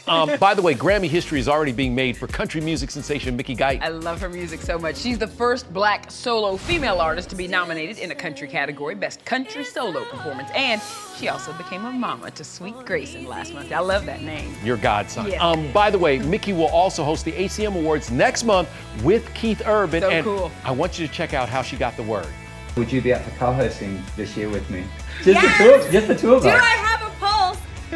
Um, 0.08 0.38
by 0.40 0.54
the 0.54 0.62
way, 0.62 0.74
Grammy 0.74 1.08
history 1.08 1.40
is 1.40 1.48
already 1.48 1.72
being 1.72 1.94
made 1.94 2.18
for 2.18 2.28
country 2.28 2.62
music 2.62 2.92
sensation 2.92 3.36
Mickey 3.36 3.56
Guyton. 3.56 3.82
I 3.82 3.90
love 3.90 4.20
her 4.22 4.30
music 4.30 4.62
so 4.62 4.78
much. 4.78 4.98
She's 4.98 5.18
the 5.18 5.28
first 5.28 5.72
black 5.74 6.10
solo 6.10 6.58
female 6.58 7.00
artist 7.00 7.30
to 7.30 7.36
be 7.36 7.48
nominated 7.48 8.00
in 8.00 8.12
a 8.12 8.16
country 8.16 8.48
category, 8.48 8.96
Best 8.96 9.24
Country 9.26 9.64
Solo 9.64 10.04
Performance. 10.06 10.50
And 10.56 10.82
she 11.18 11.30
also 11.30 11.54
became 11.54 11.86
a 11.86 11.92
mama 11.92 12.32
to 12.32 12.44
Sweet 12.44 12.78
Grayson 12.86 13.26
last 13.26 13.54
month. 13.54 13.72
I 13.72 13.80
love 13.80 14.06
that 14.06 14.22
name. 14.22 14.56
Your 14.64 14.78
godson. 14.78 15.28
Yeah. 15.28 15.46
Um, 15.46 15.72
by 15.72 15.90
the 15.92 16.00
way, 16.00 16.18
Mickey 16.20 16.54
will 16.54 16.70
also 16.70 17.04
host 17.04 17.26
the 17.26 17.34
ACM 17.34 17.76
Awards 17.76 18.10
next 18.12 18.44
month 18.44 18.70
with 19.04 19.32
Keith 19.34 19.62
Urban. 19.66 20.02
So 20.02 20.10
and 20.10 20.24
cool. 20.24 20.52
I 20.64 20.72
want 20.72 20.98
you 21.00 21.08
to 21.08 21.14
check 21.14 21.34
out 21.34 21.48
how 21.48 21.62
she 21.62 21.78
got 21.78 21.96
the 21.96 22.04
word. 22.04 22.28
Would 22.78 22.92
you 22.92 23.02
be 23.02 23.14
up 23.14 23.22
for 23.22 23.32
co-hosting 23.32 24.02
this 24.16 24.38
year 24.38 24.50
with 24.50 24.70
me? 24.70 24.86
Just 25.24 25.42
the 25.42 25.64
two 25.64 25.74
of, 25.74 25.92
just 25.92 26.08
the 26.08 26.16
two 26.16 26.34
of 26.34 26.46
us. 26.46 26.62
have 26.62 27.02
a 27.02 27.06
pulse? 27.06 27.11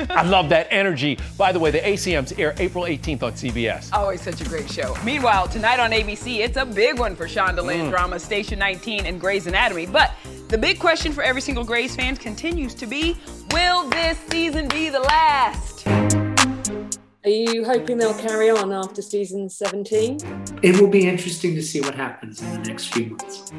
I 0.09 0.23
love 0.23 0.49
that 0.49 0.67
energy. 0.71 1.17
By 1.37 1.51
the 1.51 1.59
way, 1.59 1.71
the 1.71 1.79
ACMs 1.79 2.37
air 2.37 2.53
April 2.57 2.83
18th 2.85 3.23
on 3.23 3.33
CBS. 3.33 3.89
Always 3.93 4.21
such 4.21 4.41
a 4.41 4.45
great 4.45 4.69
show. 4.69 4.95
Meanwhile, 5.03 5.47
tonight 5.47 5.79
on 5.79 5.91
ABC, 5.91 6.39
it's 6.39 6.57
a 6.57 6.65
big 6.65 6.99
one 6.99 7.15
for 7.15 7.27
Shondaland 7.27 7.85
Mm. 7.87 7.89
drama 7.89 8.19
Station 8.19 8.59
19 8.59 9.05
and 9.05 9.19
Grey's 9.19 9.47
Anatomy. 9.47 9.85
But 9.85 10.11
the 10.47 10.57
big 10.57 10.79
question 10.79 11.11
for 11.11 11.23
every 11.23 11.41
single 11.41 11.63
Grey's 11.63 11.95
fan 11.95 12.15
continues 12.15 12.73
to 12.75 12.85
be 12.85 13.17
will 13.51 13.89
this 13.89 14.17
season 14.29 14.67
be 14.67 14.89
the 14.89 14.99
last? 14.99 15.87
Are 15.87 17.29
you 17.29 17.65
hoping 17.65 17.97
they'll 17.97 18.13
carry 18.13 18.51
on 18.51 18.71
after 18.71 19.01
season 19.01 19.49
17? 19.49 20.19
It 20.61 20.79
will 20.79 20.87
be 20.89 21.07
interesting 21.07 21.55
to 21.55 21.63
see 21.63 21.81
what 21.81 21.95
happens 21.95 22.41
in 22.41 22.51
the 22.51 22.69
next 22.69 22.93
few 22.93 23.07
months. 23.07 23.51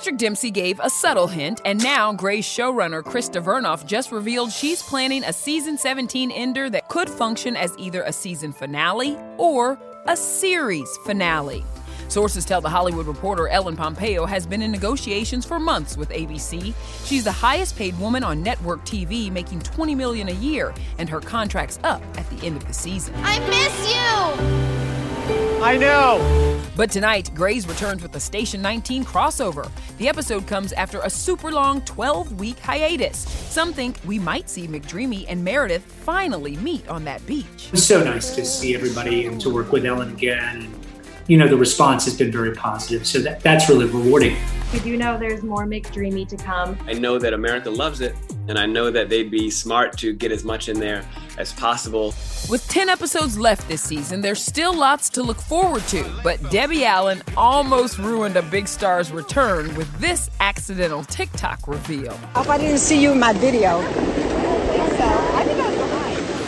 Patrick 0.00 0.16
Dempsey 0.16 0.50
gave 0.50 0.80
a 0.80 0.88
subtle 0.88 1.26
hint, 1.26 1.60
and 1.66 1.82
now 1.82 2.10
Grey's 2.10 2.46
showrunner 2.46 3.02
Krista 3.02 3.44
Vernoff 3.44 3.84
just 3.84 4.10
revealed 4.10 4.50
she's 4.50 4.82
planning 4.82 5.22
a 5.24 5.30
season 5.30 5.76
17 5.76 6.30
ender 6.30 6.70
that 6.70 6.88
could 6.88 7.10
function 7.10 7.54
as 7.54 7.76
either 7.76 8.00
a 8.04 8.10
season 8.10 8.50
finale 8.50 9.18
or 9.36 9.78
a 10.06 10.16
series 10.16 10.88
finale. 11.04 11.62
Sources 12.08 12.46
tell 12.46 12.62
The 12.62 12.70
Hollywood 12.70 13.06
Reporter 13.06 13.48
Ellen 13.48 13.76
Pompeo 13.76 14.24
has 14.24 14.46
been 14.46 14.62
in 14.62 14.70
negotiations 14.70 15.44
for 15.44 15.60
months 15.60 15.98
with 15.98 16.08
ABC. 16.08 16.72
She's 17.04 17.24
the 17.24 17.30
highest 17.30 17.76
paid 17.76 17.98
woman 17.98 18.24
on 18.24 18.42
network 18.42 18.86
TV, 18.86 19.30
making 19.30 19.60
20 19.60 19.94
million 19.94 20.30
a 20.30 20.32
year, 20.32 20.72
and 20.96 21.10
her 21.10 21.20
contract's 21.20 21.78
up 21.84 22.00
at 22.16 22.26
the 22.30 22.46
end 22.46 22.56
of 22.56 22.66
the 22.66 22.72
season. 22.72 23.14
I 23.18 23.38
miss 23.50 23.92
you! 23.92 25.09
I 25.62 25.76
know. 25.76 26.60
But 26.76 26.90
tonight, 26.90 27.30
Grey's 27.34 27.68
returns 27.68 28.02
with 28.02 28.12
the 28.12 28.20
Station 28.20 28.62
19 28.62 29.04
crossover. 29.04 29.70
The 29.98 30.08
episode 30.08 30.46
comes 30.46 30.72
after 30.72 31.00
a 31.00 31.10
super 31.10 31.52
long 31.52 31.82
12 31.82 32.40
week 32.40 32.58
hiatus. 32.58 33.18
Some 33.18 33.72
think 33.72 33.98
we 34.06 34.18
might 34.18 34.48
see 34.48 34.66
McDreamy 34.66 35.26
and 35.28 35.44
Meredith 35.44 35.82
finally 35.82 36.56
meet 36.56 36.88
on 36.88 37.04
that 37.04 37.24
beach. 37.26 37.68
It's 37.72 37.82
so 37.82 38.02
nice 38.02 38.34
to 38.34 38.44
see 38.44 38.74
everybody 38.74 39.26
and 39.26 39.40
to 39.42 39.50
work 39.50 39.72
with 39.72 39.84
Ellen 39.84 40.10
again. 40.12 40.62
And, 40.62 40.86
you 41.26 41.36
know, 41.36 41.48
the 41.48 41.56
response 41.58 42.04
has 42.06 42.16
been 42.16 42.32
very 42.32 42.54
positive. 42.54 43.06
So 43.06 43.18
that, 43.20 43.40
that's 43.40 43.68
really 43.68 43.86
rewarding. 43.86 44.36
We 44.72 44.80
do 44.80 44.96
know 44.96 45.18
there's 45.18 45.42
more 45.42 45.66
McDreamy 45.66 46.28
to 46.28 46.36
come. 46.36 46.78
I 46.86 46.94
know 46.94 47.18
that 47.18 47.34
America 47.34 47.68
loves 47.68 48.00
it, 48.00 48.14
and 48.50 48.58
I 48.58 48.66
know 48.66 48.90
that 48.90 49.08
they'd 49.08 49.30
be 49.30 49.48
smart 49.48 49.96
to 49.98 50.12
get 50.12 50.32
as 50.32 50.42
much 50.42 50.68
in 50.68 50.80
there 50.80 51.04
as 51.38 51.52
possible. 51.52 52.06
With 52.48 52.66
10 52.68 52.88
episodes 52.88 53.38
left 53.38 53.68
this 53.68 53.80
season, 53.80 54.22
there's 54.22 54.42
still 54.42 54.74
lots 54.74 55.08
to 55.10 55.22
look 55.22 55.40
forward 55.40 55.84
to. 55.84 56.04
But 56.24 56.50
Debbie 56.50 56.84
Allen 56.84 57.22
almost 57.36 57.98
ruined 57.98 58.34
a 58.36 58.42
big 58.42 58.66
star's 58.66 59.12
return 59.12 59.72
with 59.76 59.88
this 60.00 60.30
accidental 60.40 61.04
TikTok 61.04 61.68
reveal. 61.68 62.18
If 62.34 62.50
I 62.50 62.58
didn't 62.58 62.78
see 62.78 63.00
you 63.00 63.12
in 63.12 63.20
my 63.20 63.32
video. 63.34 63.80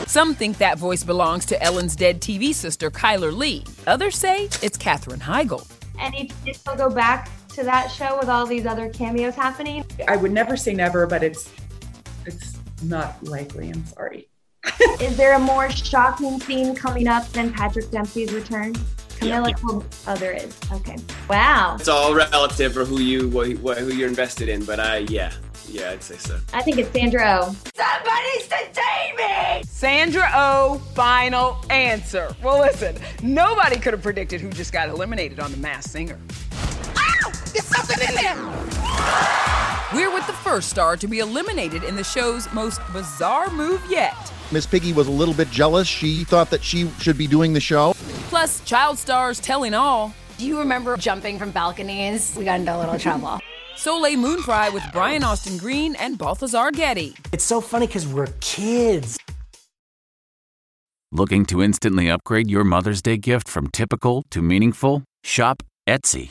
Some 0.06 0.34
think 0.34 0.58
that 0.58 0.78
voice 0.78 1.04
belongs 1.04 1.46
to 1.46 1.62
Ellen's 1.62 1.94
dead 1.94 2.20
TV 2.20 2.52
sister, 2.52 2.90
Chyler 2.90 3.34
Leigh. 3.34 3.62
Others 3.86 4.18
say 4.18 4.46
it's 4.60 4.76
Katherine 4.76 5.20
Heigl. 5.20 5.70
And 6.00 6.12
you 6.16 6.26
think 6.26 6.60
they'll 6.64 6.74
go 6.74 6.90
back 6.90 7.30
to 7.50 7.62
that 7.62 7.92
show 7.92 8.18
with 8.18 8.28
all 8.28 8.44
these 8.44 8.66
other 8.66 8.88
cameos 8.88 9.36
happening? 9.36 9.84
I 10.08 10.16
would 10.16 10.32
never 10.32 10.56
say 10.56 10.74
never, 10.74 11.06
but 11.06 11.22
it's 11.22 11.48
it's 12.26 12.58
not 12.82 13.22
likely. 13.24 13.70
I'm 13.70 13.84
sorry. 13.86 14.28
Is 15.00 15.16
there 15.16 15.34
a 15.34 15.38
more 15.38 15.70
shocking 15.70 16.38
scene 16.40 16.74
coming 16.74 17.08
up 17.08 17.26
than 17.30 17.52
Patrick 17.52 17.90
Dempsey's 17.90 18.32
return? 18.32 18.74
Camilla, 19.18 19.52
told- 19.54 19.84
oh, 20.06 20.16
there 20.16 20.32
is. 20.32 20.56
Okay. 20.72 20.96
Wow. 21.28 21.76
It's 21.78 21.88
all 21.88 22.14
relative 22.14 22.72
for 22.72 22.84
who 22.84 23.00
you 23.00 23.28
what, 23.28 23.48
what, 23.58 23.78
who 23.78 23.92
you're 23.92 24.08
invested 24.08 24.48
in, 24.48 24.64
but 24.64 24.80
I 24.80 24.98
yeah 25.08 25.32
yeah 25.68 25.90
I'd 25.90 26.02
say 26.02 26.16
so. 26.16 26.40
I 26.52 26.62
think 26.62 26.78
it's 26.78 26.90
Sandra 26.92 27.40
Oh. 27.40 27.56
Somebody's 27.74 28.48
to 28.48 28.56
save 28.72 29.16
me! 29.16 29.62
Sandra 29.64 30.28
O, 30.34 30.80
final 30.94 31.58
answer. 31.70 32.34
Well, 32.42 32.58
listen, 32.60 32.96
nobody 33.22 33.78
could 33.78 33.92
have 33.92 34.02
predicted 34.02 34.40
who 34.40 34.50
just 34.50 34.72
got 34.72 34.88
eliminated 34.88 35.38
on 35.40 35.50
The 35.52 35.58
Masked 35.58 35.90
Singer. 35.90 36.18
Ah! 36.96 37.30
There's 37.52 37.64
something 37.64 38.08
in 38.08 38.14
there! 38.14 39.48
We're 39.94 40.12
with 40.12 40.26
the 40.26 40.32
first 40.32 40.70
star 40.70 40.96
to 40.96 41.06
be 41.06 41.18
eliminated 41.18 41.84
in 41.84 41.96
the 41.96 42.04
show's 42.04 42.50
most 42.54 42.80
bizarre 42.94 43.50
move 43.50 43.84
yet. 43.90 44.32
Miss 44.50 44.64
Piggy 44.64 44.94
was 44.94 45.06
a 45.06 45.10
little 45.10 45.34
bit 45.34 45.50
jealous. 45.50 45.86
She 45.86 46.24
thought 46.24 46.48
that 46.48 46.64
she 46.64 46.88
should 46.98 47.18
be 47.18 47.26
doing 47.26 47.52
the 47.52 47.60
show. 47.60 47.92
Plus, 48.30 48.60
child 48.64 48.96
stars 48.98 49.38
telling 49.38 49.74
all. 49.74 50.14
Do 50.38 50.46
you 50.46 50.58
remember 50.58 50.96
jumping 50.96 51.38
from 51.38 51.50
balconies? 51.50 52.34
We 52.38 52.44
got 52.44 52.60
into 52.60 52.74
a 52.74 52.78
little 52.78 52.98
trouble. 52.98 53.38
Soleil 53.76 54.18
Moon 54.18 54.40
Frye 54.40 54.70
with 54.70 54.82
Brian 54.92 55.24
Austin 55.24 55.58
Green 55.58 55.94
and 55.96 56.16
Balthazar 56.16 56.70
Getty. 56.70 57.14
It's 57.32 57.44
so 57.44 57.60
funny 57.60 57.86
because 57.86 58.06
we're 58.06 58.28
kids. 58.40 59.18
Looking 61.10 61.44
to 61.46 61.62
instantly 61.62 62.08
upgrade 62.08 62.50
your 62.50 62.64
Mother's 62.64 63.02
Day 63.02 63.18
gift 63.18 63.46
from 63.46 63.68
typical 63.68 64.24
to 64.30 64.40
meaningful? 64.40 65.04
Shop 65.22 65.62
Etsy. 65.86 66.30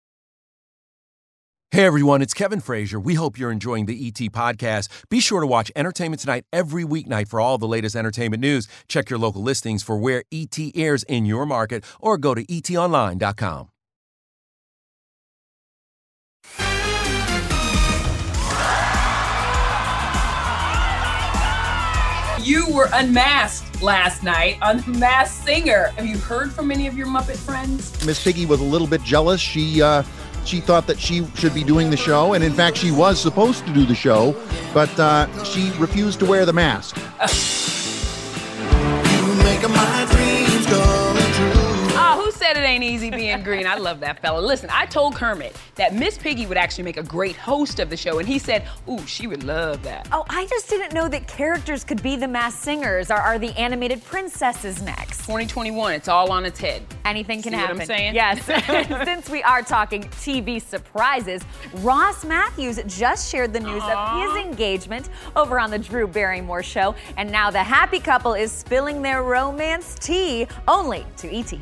Hey 1.73 1.85
everyone, 1.85 2.21
it's 2.21 2.33
Kevin 2.33 2.59
Frazier. 2.59 2.99
We 2.99 3.13
hope 3.13 3.39
you're 3.39 3.49
enjoying 3.49 3.85
the 3.85 4.05
ET 4.05 4.19
podcast. 4.33 4.89
Be 5.07 5.21
sure 5.21 5.39
to 5.39 5.47
watch 5.47 5.71
Entertainment 5.73 6.19
Tonight 6.19 6.43
every 6.51 6.83
weeknight 6.83 7.29
for 7.29 7.39
all 7.39 7.57
the 7.57 7.65
latest 7.65 7.95
entertainment 7.95 8.41
news. 8.41 8.67
Check 8.89 9.09
your 9.09 9.17
local 9.17 9.41
listings 9.41 9.81
for 9.81 9.97
where 9.97 10.25
ET 10.33 10.59
airs 10.75 11.03
in 11.03 11.25
your 11.25 11.45
market 11.45 11.85
or 12.01 12.17
go 12.17 12.35
to 12.35 12.43
etonline.com. 12.43 13.69
You 22.43 22.69
were 22.75 22.89
unmasked 22.91 23.81
last 23.81 24.23
night 24.23 24.57
on 24.61 24.77
The 24.81 24.97
Masked 24.99 25.45
Singer. 25.45 25.93
Have 25.95 26.05
you 26.05 26.17
heard 26.17 26.51
from 26.51 26.69
any 26.69 26.87
of 26.87 26.97
your 26.97 27.07
Muppet 27.07 27.37
friends? 27.37 28.05
Miss 28.05 28.21
Piggy 28.21 28.45
was 28.45 28.59
a 28.59 28.65
little 28.65 28.87
bit 28.87 29.01
jealous. 29.03 29.39
She 29.39 29.81
uh, 29.81 30.03
she 30.45 30.59
thought 30.59 30.87
that 30.87 30.99
she 30.99 31.25
should 31.35 31.53
be 31.53 31.63
doing 31.63 31.89
the 31.89 31.97
show, 31.97 32.33
and 32.33 32.43
in 32.43 32.53
fact, 32.53 32.77
she 32.77 32.91
was 32.91 33.19
supposed 33.19 33.65
to 33.65 33.73
do 33.73 33.85
the 33.85 33.95
show, 33.95 34.35
but 34.73 34.89
uh, 34.99 35.27
she 35.43 35.71
refused 35.77 36.19
to 36.19 36.25
wear 36.25 36.45
the 36.45 36.53
mask. 36.53 36.97
Said 42.51 42.63
it 42.63 42.67
ain't 42.67 42.83
easy 42.83 43.09
being 43.09 43.43
green. 43.43 43.65
I 43.65 43.75
love 43.75 44.01
that 44.01 44.21
fella. 44.21 44.41
Listen, 44.41 44.69
I 44.73 44.85
told 44.85 45.15
Kermit 45.15 45.55
that 45.75 45.95
Miss 45.95 46.17
Piggy 46.17 46.45
would 46.47 46.57
actually 46.57 46.83
make 46.83 46.97
a 46.97 47.03
great 47.03 47.37
host 47.37 47.79
of 47.79 47.89
the 47.89 47.95
show, 47.95 48.19
and 48.19 48.27
he 48.27 48.39
said, 48.39 48.67
ooh, 48.89 48.99
she 49.07 49.25
would 49.25 49.45
love 49.45 49.81
that. 49.83 50.09
Oh, 50.11 50.25
I 50.27 50.47
just 50.47 50.67
didn't 50.67 50.93
know 50.93 51.07
that 51.07 51.29
characters 51.29 51.85
could 51.85 52.03
be 52.03 52.17
the 52.17 52.27
mass 52.27 52.53
singers. 52.53 53.09
Are, 53.09 53.21
are 53.21 53.39
the 53.39 53.57
animated 53.57 54.03
princesses 54.03 54.81
next? 54.81 55.19
2021, 55.19 55.93
it's 55.93 56.09
all 56.09 56.29
on 56.29 56.43
its 56.43 56.59
head. 56.59 56.83
Anything 57.05 57.41
can 57.41 57.53
See 57.53 57.57
what 57.57 57.67
happen. 57.67 57.79
I'm 57.79 57.87
saying? 57.87 58.15
Yes. 58.15 58.43
Since 59.05 59.29
we 59.29 59.41
are 59.43 59.61
talking 59.61 60.03
TV 60.03 60.61
surprises, 60.61 61.43
Ross 61.75 62.25
Mathews 62.25 62.81
just 62.85 63.31
shared 63.31 63.53
the 63.53 63.61
news 63.61 63.83
of 63.83 64.19
his 64.19 64.43
engagement 64.43 65.07
over 65.37 65.57
on 65.57 65.71
the 65.71 65.79
Drew 65.79 66.05
Barrymore 66.05 66.63
show, 66.63 66.95
and 67.15 67.31
now 67.31 67.49
the 67.49 67.63
happy 67.63 68.01
couple 68.01 68.33
is 68.33 68.51
spilling 68.51 69.01
their 69.01 69.23
romance 69.23 69.95
tea 69.95 70.47
only 70.67 71.05
to 71.15 71.33
ET. 71.33 71.53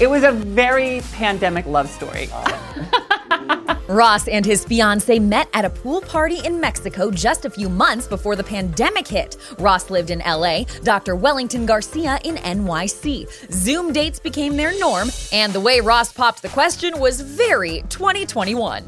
It 0.00 0.08
was 0.08 0.22
a 0.22 0.30
very 0.30 1.00
pandemic 1.12 1.66
love 1.66 1.90
story. 1.90 2.28
Ross 3.88 4.28
and 4.28 4.46
his 4.46 4.64
fiance 4.64 5.18
met 5.18 5.48
at 5.54 5.64
a 5.64 5.70
pool 5.70 6.00
party 6.00 6.38
in 6.44 6.60
Mexico 6.60 7.10
just 7.10 7.44
a 7.44 7.50
few 7.50 7.68
months 7.68 8.06
before 8.06 8.36
the 8.36 8.44
pandemic 8.44 9.08
hit. 9.08 9.36
Ross 9.58 9.90
lived 9.90 10.10
in 10.10 10.20
LA, 10.20 10.64
Dr. 10.84 11.16
Wellington 11.16 11.66
Garcia 11.66 12.20
in 12.22 12.36
NYC. 12.36 13.26
Zoom 13.50 13.92
dates 13.92 14.20
became 14.20 14.56
their 14.56 14.78
norm, 14.78 15.08
and 15.32 15.52
the 15.52 15.60
way 15.60 15.80
Ross 15.80 16.12
popped 16.12 16.42
the 16.42 16.48
question 16.50 17.00
was 17.00 17.20
very 17.20 17.82
2021. 17.88 18.84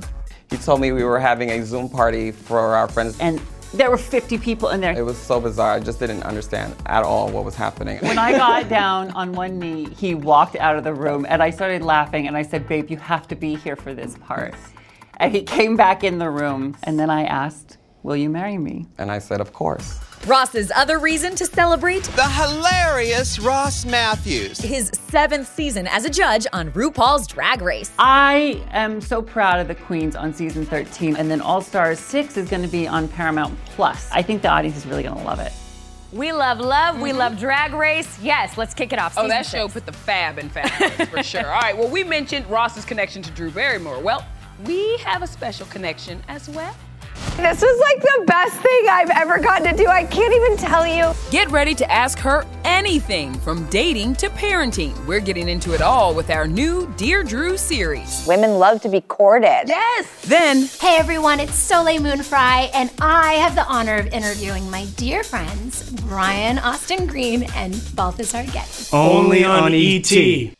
He 0.49 0.59
told 0.59 0.81
me 0.81 0.93
we 0.93 1.03
were 1.03 1.19
having 1.19 1.51
a 1.51 1.65
Zoom 1.65 1.89
party 1.89 2.31
for 2.31 2.77
our 2.77 2.87
friends. 2.87 3.19
And 3.19 3.41
there 3.73 3.91
were 3.91 3.97
50 3.97 4.39
people 4.39 4.71
in 4.71 4.81
there. 4.81 4.97
It 4.99 5.05
was 5.05 5.17
so 5.17 5.41
bizarre. 5.41 5.75
I 5.75 5.81
just 5.81 6.01
didn't 6.01 6.23
understand 6.25 6.75
at 6.87 7.05
all 7.05 7.31
what 7.31 7.45
was 7.45 7.55
happening. 7.55 7.99
When 8.01 8.19
I 8.19 8.33
got 8.37 8.69
down 8.69 9.11
on 9.13 9.33
one 9.33 9.59
knee, 9.59 9.89
he 9.97 10.15
walked 10.15 10.57
out 10.57 10.77
of 10.77 10.85
the 10.85 10.95
room 10.95 11.25
and 11.29 11.43
I 11.43 11.51
started 11.51 11.83
laughing 11.83 12.27
and 12.27 12.37
I 12.37 12.43
said, 12.43 12.67
Babe, 12.67 12.91
you 12.91 12.97
have 12.97 13.29
to 13.29 13.37
be 13.37 13.55
here 13.55 13.77
for 13.77 13.95
this 13.95 14.17
part. 14.19 14.55
And 15.19 15.33
he 15.35 15.43
came 15.43 15.77
back 15.77 16.03
in 16.03 16.19
the 16.19 16.31
room 16.31 16.77
and 16.83 16.99
then 16.99 17.11
I 17.11 17.25
asked, 17.25 17.77
Will 18.03 18.17
you 18.17 18.31
marry 18.31 18.59
me? 18.59 18.87
And 18.99 19.11
I 19.11 19.19
said, 19.19 19.41
Of 19.41 19.53
course. 19.53 20.01
Ross's 20.27 20.71
other 20.77 20.99
reason 20.99 21.35
to 21.37 21.47
celebrate 21.47 22.05
The 22.05 22.29
hilarious 22.29 23.39
Ross 23.39 23.87
Mathews. 23.87 24.59
his 24.59 24.91
seventh 25.09 25.49
season 25.49 25.87
as 25.87 26.05
a 26.05 26.11
judge 26.11 26.47
on 26.53 26.71
RuPaul's 26.73 27.27
Drag 27.27 27.63
Race. 27.63 27.91
I 27.99 28.63
am 28.71 29.01
so 29.01 29.23
proud 29.23 29.61
of 29.61 29.69
the 29.69 29.75
Queens 29.75 30.15
on 30.15 30.35
season 30.35 30.67
13. 30.67 31.17
And 31.17 31.31
then 31.31 31.41
All 31.41 31.63
Stars 31.63 31.99
6 32.01 32.37
is 32.37 32.51
going 32.51 32.61
to 32.63 32.69
be 32.69 32.87
on 32.87 33.09
Paramount 33.09 33.59
Plus. 33.65 34.11
I 34.13 34.21
think 34.21 34.43
the 34.43 34.49
audience 34.49 34.77
is 34.77 34.87
really 34.87 35.03
going 35.05 35.17
to 35.17 35.23
love 35.25 35.41
it. 35.41 35.53
We 36.13 36.33
love 36.33 36.59
love, 36.59 37.01
we 37.01 37.13
love 37.15 37.39
Drag 37.39 37.73
Race. 37.73 38.19
Yes, 38.21 38.59
let's 38.59 38.75
kick 38.75 38.93
it 38.93 38.99
off. 38.99 39.15
Oh, 39.17 39.23
Season 39.23 39.29
that 39.31 39.47
six. 39.47 39.51
show 39.53 39.69
put 39.69 39.87
the 39.87 39.93
fab 39.93 40.39
in 40.39 40.51
fab 40.51 40.69
for 41.09 41.23
sure. 41.23 41.47
All 41.47 41.61
right, 41.61 41.77
well, 41.77 41.89
we 41.89 42.05
mentioned 42.05 42.47
Ross's 42.51 42.85
connection 42.85 43.23
to 43.23 43.31
Drew 43.31 43.51
Barrymore. 43.51 44.01
Well, 44.01 44.27
we 44.67 44.99
have 44.99 45.23
a 45.23 45.27
special 45.27 45.67
connection 45.67 46.21
as 46.29 46.49
well. 46.51 46.75
This 47.37 47.63
was 47.63 47.81
like 47.81 48.03
the 48.03 48.25
best 48.27 48.57
thing 48.57 48.87
I've 48.89 49.11
ever 49.11 49.39
gotten 49.39 49.71
to 49.71 49.77
do. 49.77 49.89
I 49.89 50.05
can't 50.05 50.35
even 50.35 50.57
tell 50.57 50.87
you. 50.87 51.13
Get 51.31 51.51
ready 51.51 51.75
to 51.77 51.91
ask 51.91 52.19
her 52.19 52.45
anything 52.65 53.35
from 53.35 53.67
dating 53.67 54.15
to 54.17 54.29
parenting. 54.31 54.95
We're 55.07 55.21
getting 55.21 55.49
into 55.49 55.75
it 55.75 55.81
all 55.81 56.15
with 56.15 56.31
our 56.31 56.47
new 56.47 56.93
Dear 56.97 57.23
Drew 57.23 57.57
series. 57.57 58.25
Women 58.27 58.59
love 58.59 58.83
to 58.83 58.89
be 58.89 59.01
courted. 59.01 59.65
Yes. 59.67 60.07
Then, 60.23 60.69
Hey 60.81 60.97
everyone, 60.99 61.41
it's 61.41 61.55
Soleil 61.55 62.03
Moon 62.03 62.23
Frye, 62.23 62.71
and 62.75 62.91
I 63.01 63.35
have 63.35 63.55
the 63.55 63.67
honor 63.67 63.97
of 63.97 64.07
interviewing 64.09 64.71
my 64.71 64.85
dear 64.97 65.23
friends 65.25 65.91
Brian 66.03 66.59
Austin 66.59 67.07
Green 67.07 67.45
and 67.55 67.81
Balthazar 67.95 68.45
Getty. 68.45 68.87
Only 68.93 69.45
on 69.45 69.73
ET. 69.75 70.60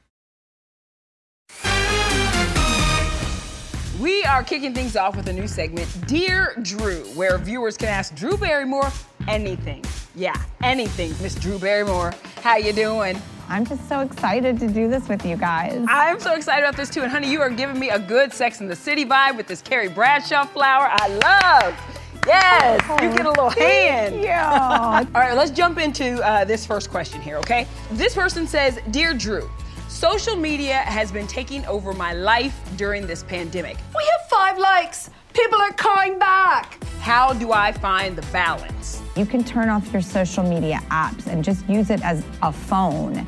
We 4.01 4.23
are 4.23 4.43
kicking 4.43 4.73
things 4.73 4.95
off 4.95 5.15
with 5.15 5.27
a 5.27 5.33
new 5.33 5.47
segment, 5.47 5.87
Dear 6.07 6.55
Drew, 6.63 7.03
where 7.13 7.37
viewers 7.37 7.77
can 7.77 7.87
ask 7.87 8.15
Drew 8.15 8.35
Barrymore 8.35 8.91
anything. 9.27 9.85
Yeah, 10.15 10.35
anything, 10.63 11.13
Miss 11.21 11.35
Drew 11.35 11.59
Barrymore. 11.59 12.13
How 12.41 12.57
you 12.57 12.73
doing? 12.73 13.21
I'm 13.47 13.63
just 13.63 13.87
so 13.87 13.99
excited 13.99 14.59
to 14.59 14.67
do 14.67 14.89
this 14.89 15.07
with 15.07 15.23
you 15.23 15.37
guys. 15.37 15.85
I'm 15.87 16.19
so 16.19 16.33
excited 16.33 16.63
about 16.63 16.77
this 16.77 16.89
too. 16.89 17.03
And 17.03 17.11
honey, 17.11 17.29
you 17.29 17.41
are 17.41 17.49
giving 17.49 17.79
me 17.79 17.89
a 17.89 17.99
good 17.99 18.33
Sex 18.33 18.59
in 18.59 18.67
the 18.67 18.75
City 18.75 19.05
vibe 19.05 19.37
with 19.37 19.47
this 19.47 19.61
Carrie 19.61 19.89
Bradshaw 19.89 20.45
flower. 20.45 20.87
I 20.89 21.07
love. 21.07 21.97
Yes, 22.25 22.81
you 23.01 23.15
get 23.15 23.25
a 23.25 23.29
little 23.29 23.49
hand. 23.49 24.21
Yeah. 24.21 25.05
All 25.15 25.21
right, 25.21 25.35
let's 25.35 25.51
jump 25.51 25.77
into 25.79 26.23
uh, 26.25 26.45
this 26.45 26.65
first 26.65 26.89
question 26.89 27.21
here, 27.21 27.37
okay? 27.37 27.67
This 27.91 28.15
person 28.15 28.47
says, 28.47 28.79
Dear 28.91 29.13
Drew, 29.13 29.49
social 29.91 30.37
media 30.37 30.77
has 30.77 31.11
been 31.11 31.27
taking 31.27 31.65
over 31.65 31.93
my 31.93 32.13
life 32.13 32.57
during 32.77 33.05
this 33.05 33.23
pandemic. 33.23 33.77
We 33.95 34.03
have 34.03 34.29
five 34.29 34.57
likes. 34.57 35.09
People 35.33 35.59
are 35.59 35.73
coming 35.73 36.17
back. 36.17 36.81
How 36.99 37.33
do 37.33 37.51
I 37.51 37.71
find 37.73 38.15
the 38.15 38.21
balance? 38.31 39.01
You 39.17 39.25
can 39.25 39.43
turn 39.43 39.69
off 39.69 39.91
your 39.91 40.01
social 40.01 40.43
media 40.43 40.79
apps 40.89 41.27
and 41.27 41.43
just 41.43 41.67
use 41.67 41.89
it 41.89 42.01
as 42.03 42.23
a 42.41 42.51
phone. 42.51 43.27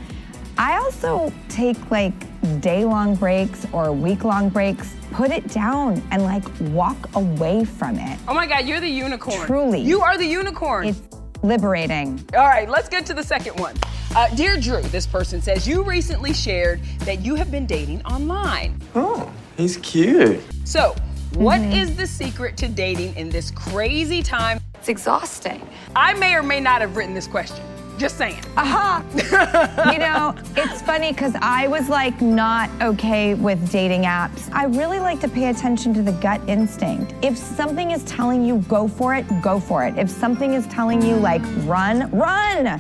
I 0.57 0.77
also 0.77 1.33
take 1.49 1.91
like 1.91 2.13
day 2.61 2.85
long 2.85 3.15
breaks 3.15 3.67
or 3.73 3.91
week 3.91 4.23
long 4.23 4.49
breaks, 4.49 4.95
put 5.11 5.31
it 5.31 5.47
down 5.49 6.01
and 6.11 6.23
like 6.23 6.43
walk 6.71 7.09
away 7.15 7.65
from 7.65 7.97
it. 7.97 8.19
Oh 8.27 8.33
my 8.33 8.47
God, 8.47 8.65
you're 8.65 8.79
the 8.79 8.87
unicorn. 8.87 9.45
Truly. 9.47 9.81
You 9.81 10.01
are 10.01 10.17
the 10.17 10.25
unicorn. 10.25 10.87
It's 10.87 11.01
liberating. 11.43 12.23
All 12.35 12.47
right, 12.47 12.69
let's 12.69 12.87
get 12.87 13.05
to 13.07 13.13
the 13.13 13.23
second 13.23 13.59
one. 13.59 13.75
Uh, 14.15 14.27
Dear 14.35 14.57
Drew, 14.59 14.81
this 14.83 15.07
person 15.07 15.41
says, 15.41 15.67
you 15.67 15.81
recently 15.83 16.33
shared 16.33 16.79
that 16.99 17.21
you 17.25 17.33
have 17.35 17.49
been 17.49 17.65
dating 17.65 18.03
online. 18.05 18.79
Oh, 18.93 19.31
he's 19.57 19.77
cute. 19.77 20.39
So, 20.65 20.95
what 21.33 21.59
Mm-hmm. 21.61 21.71
is 21.73 21.95
the 21.95 22.05
secret 22.05 22.55
to 22.57 22.67
dating 22.67 23.15
in 23.15 23.29
this 23.29 23.49
crazy 23.49 24.21
time? 24.21 24.59
It's 24.75 24.87
exhausting. 24.89 25.67
I 25.95 26.13
may 26.13 26.35
or 26.35 26.43
may 26.43 26.59
not 26.59 26.81
have 26.81 26.95
written 26.95 27.15
this 27.15 27.25
question. 27.25 27.65
Just 27.97 28.17
saying. 28.17 28.39
Aha! 28.57 29.03
you 29.91 29.97
know, 29.99 30.35
it's 30.57 30.81
funny 30.83 31.11
because 31.11 31.33
I 31.41 31.67
was 31.67 31.89
like 31.89 32.21
not 32.21 32.69
okay 32.81 33.33
with 33.35 33.71
dating 33.71 34.03
apps. 34.03 34.51
I 34.51 34.65
really 34.65 34.99
like 34.99 35.19
to 35.21 35.27
pay 35.27 35.49
attention 35.49 35.93
to 35.95 36.01
the 36.03 36.11
gut 36.13 36.41
instinct. 36.47 37.13
If 37.23 37.37
something 37.37 37.91
is 37.91 38.03
telling 38.03 38.43
you 38.45 38.57
go 38.67 38.87
for 38.87 39.15
it, 39.15 39.25
go 39.41 39.59
for 39.59 39.85
it. 39.85 39.97
If 39.97 40.09
something 40.09 40.53
is 40.53 40.67
telling 40.67 41.01
you 41.01 41.15
like 41.15 41.41
run, 41.65 42.09
run! 42.11 42.79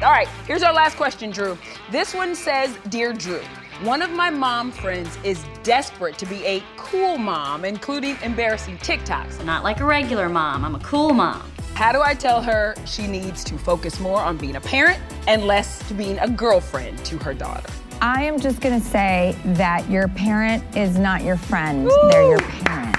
All 0.00 0.12
right, 0.12 0.28
here's 0.46 0.62
our 0.62 0.72
last 0.72 0.96
question, 0.96 1.32
Drew. 1.32 1.58
This 1.90 2.14
one 2.14 2.36
says 2.36 2.78
Dear 2.88 3.12
Drew, 3.12 3.40
one 3.82 4.00
of 4.00 4.10
my 4.10 4.30
mom 4.30 4.70
friends 4.70 5.18
is 5.24 5.44
desperate 5.64 6.16
to 6.18 6.26
be 6.26 6.44
a 6.46 6.62
cool 6.76 7.18
mom, 7.18 7.64
including 7.64 8.16
embarrassing 8.22 8.78
TikToks. 8.78 9.44
Not 9.44 9.64
like 9.64 9.80
a 9.80 9.84
regular 9.84 10.28
mom, 10.28 10.64
I'm 10.64 10.76
a 10.76 10.80
cool 10.80 11.12
mom. 11.12 11.50
How 11.74 11.90
do 11.90 12.00
I 12.00 12.14
tell 12.14 12.40
her 12.40 12.76
she 12.86 13.08
needs 13.08 13.42
to 13.44 13.58
focus 13.58 13.98
more 13.98 14.20
on 14.20 14.36
being 14.36 14.54
a 14.54 14.60
parent 14.60 15.02
and 15.26 15.48
less 15.48 15.86
to 15.88 15.94
being 15.94 16.20
a 16.20 16.28
girlfriend 16.28 17.04
to 17.06 17.18
her 17.18 17.34
daughter? 17.34 17.68
I 18.00 18.22
am 18.22 18.38
just 18.38 18.60
going 18.60 18.80
to 18.80 18.86
say 18.86 19.36
that 19.44 19.90
your 19.90 20.06
parent 20.06 20.62
is 20.76 20.96
not 20.96 21.24
your 21.24 21.36
friend, 21.36 21.90
they're 22.12 22.28
your 22.28 22.38
parent. 22.38 22.96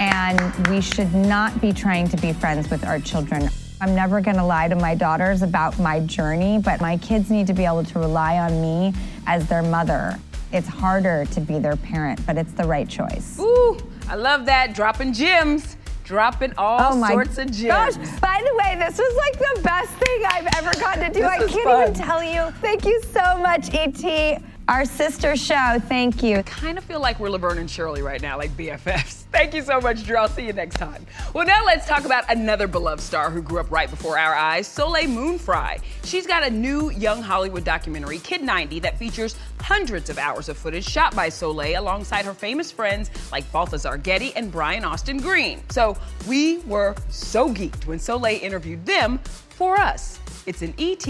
And 0.00 0.68
we 0.68 0.82
should 0.82 1.14
not 1.14 1.58
be 1.62 1.72
trying 1.72 2.08
to 2.08 2.18
be 2.18 2.34
friends 2.34 2.68
with 2.68 2.84
our 2.84 3.00
children. 3.00 3.48
I'm 3.80 3.94
never 3.94 4.20
going 4.20 4.36
to 4.36 4.44
lie 4.44 4.68
to 4.68 4.76
my 4.76 4.94
daughters 4.94 5.42
about 5.42 5.78
my 5.78 6.00
journey, 6.00 6.58
but 6.58 6.80
my 6.80 6.96
kids 6.98 7.30
need 7.30 7.46
to 7.48 7.52
be 7.54 7.64
able 7.64 7.84
to 7.84 7.98
rely 7.98 8.38
on 8.38 8.60
me 8.62 8.94
as 9.26 9.46
their 9.48 9.62
mother. 9.62 10.18
It's 10.52 10.68
harder 10.68 11.24
to 11.32 11.40
be 11.40 11.58
their 11.58 11.76
parent, 11.76 12.24
but 12.26 12.38
it's 12.38 12.52
the 12.52 12.64
right 12.64 12.88
choice. 12.88 13.38
Ooh, 13.40 13.76
I 14.08 14.14
love 14.14 14.46
that. 14.46 14.74
Dropping 14.74 15.12
gems. 15.12 15.76
Dropping 16.04 16.52
all 16.58 16.78
Oh 16.94 17.08
sorts 17.08 17.38
of 17.38 17.50
gems. 17.50 17.96
Gosh, 17.96 18.20
by 18.20 18.40
the 18.44 18.54
way, 18.62 18.76
this 18.78 18.98
was 18.98 19.16
like 19.16 19.38
the 19.56 19.62
best 19.62 19.90
thing 19.94 20.22
I've 20.26 20.46
ever 20.58 20.78
gotten 20.78 21.04
to 21.04 21.12
do. 21.12 21.20
This 21.20 21.30
I 21.30 21.38
can't 21.38 21.64
fun. 21.64 21.82
even 21.82 21.94
tell 21.94 22.22
you. 22.22 22.52
Thank 22.60 22.84
you 22.84 23.00
so 23.12 23.38
much, 23.38 23.72
ET. 23.74 24.42
Our 24.66 24.86
sister 24.86 25.36
show. 25.36 25.78
Thank 25.78 26.22
you. 26.22 26.42
kind 26.44 26.78
of 26.78 26.84
feel 26.84 26.98
like 27.00 27.20
we're 27.20 27.28
Laverne 27.28 27.58
and 27.58 27.70
Shirley 27.70 28.00
right 28.00 28.22
now, 28.22 28.38
like 28.38 28.50
BFFs. 28.56 29.24
Thank 29.30 29.52
you 29.52 29.60
so 29.60 29.78
much, 29.78 30.04
Drew. 30.06 30.16
I'll 30.16 30.26
see 30.26 30.46
you 30.46 30.54
next 30.54 30.76
time. 30.76 31.04
Well, 31.34 31.46
now 31.46 31.66
let's 31.66 31.86
talk 31.86 32.06
about 32.06 32.24
another 32.30 32.66
beloved 32.66 33.02
star 33.02 33.28
who 33.28 33.42
grew 33.42 33.60
up 33.60 33.70
right 33.70 33.90
before 33.90 34.18
our 34.18 34.34
eyes, 34.34 34.66
Soleil 34.66 35.08
Moon 35.08 35.38
Frye. 35.38 35.80
She's 36.02 36.26
got 36.26 36.44
a 36.44 36.50
new 36.50 36.90
young 36.92 37.20
Hollywood 37.20 37.62
documentary, 37.64 38.20
Kid 38.20 38.42
90, 38.42 38.80
that 38.80 38.96
features 38.96 39.36
hundreds 39.60 40.08
of 40.08 40.16
hours 40.16 40.48
of 40.48 40.56
footage 40.56 40.88
shot 40.88 41.14
by 41.14 41.28
Soleil 41.28 41.82
alongside 41.82 42.24
her 42.24 42.32
famous 42.32 42.72
friends 42.72 43.10
like 43.30 43.50
Balthazar 43.52 43.98
Getty 43.98 44.34
and 44.34 44.50
Brian 44.50 44.82
Austin 44.82 45.18
Green. 45.18 45.60
So 45.68 45.94
we 46.26 46.58
were 46.60 46.94
so 47.10 47.50
geeked 47.50 47.86
when 47.86 47.98
Soleil 47.98 48.40
interviewed 48.42 48.86
them 48.86 49.18
for 49.18 49.78
us. 49.78 50.20
It's 50.46 50.62
an 50.62 50.72
ET 50.78 51.06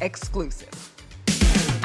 exclusive. 0.00 0.95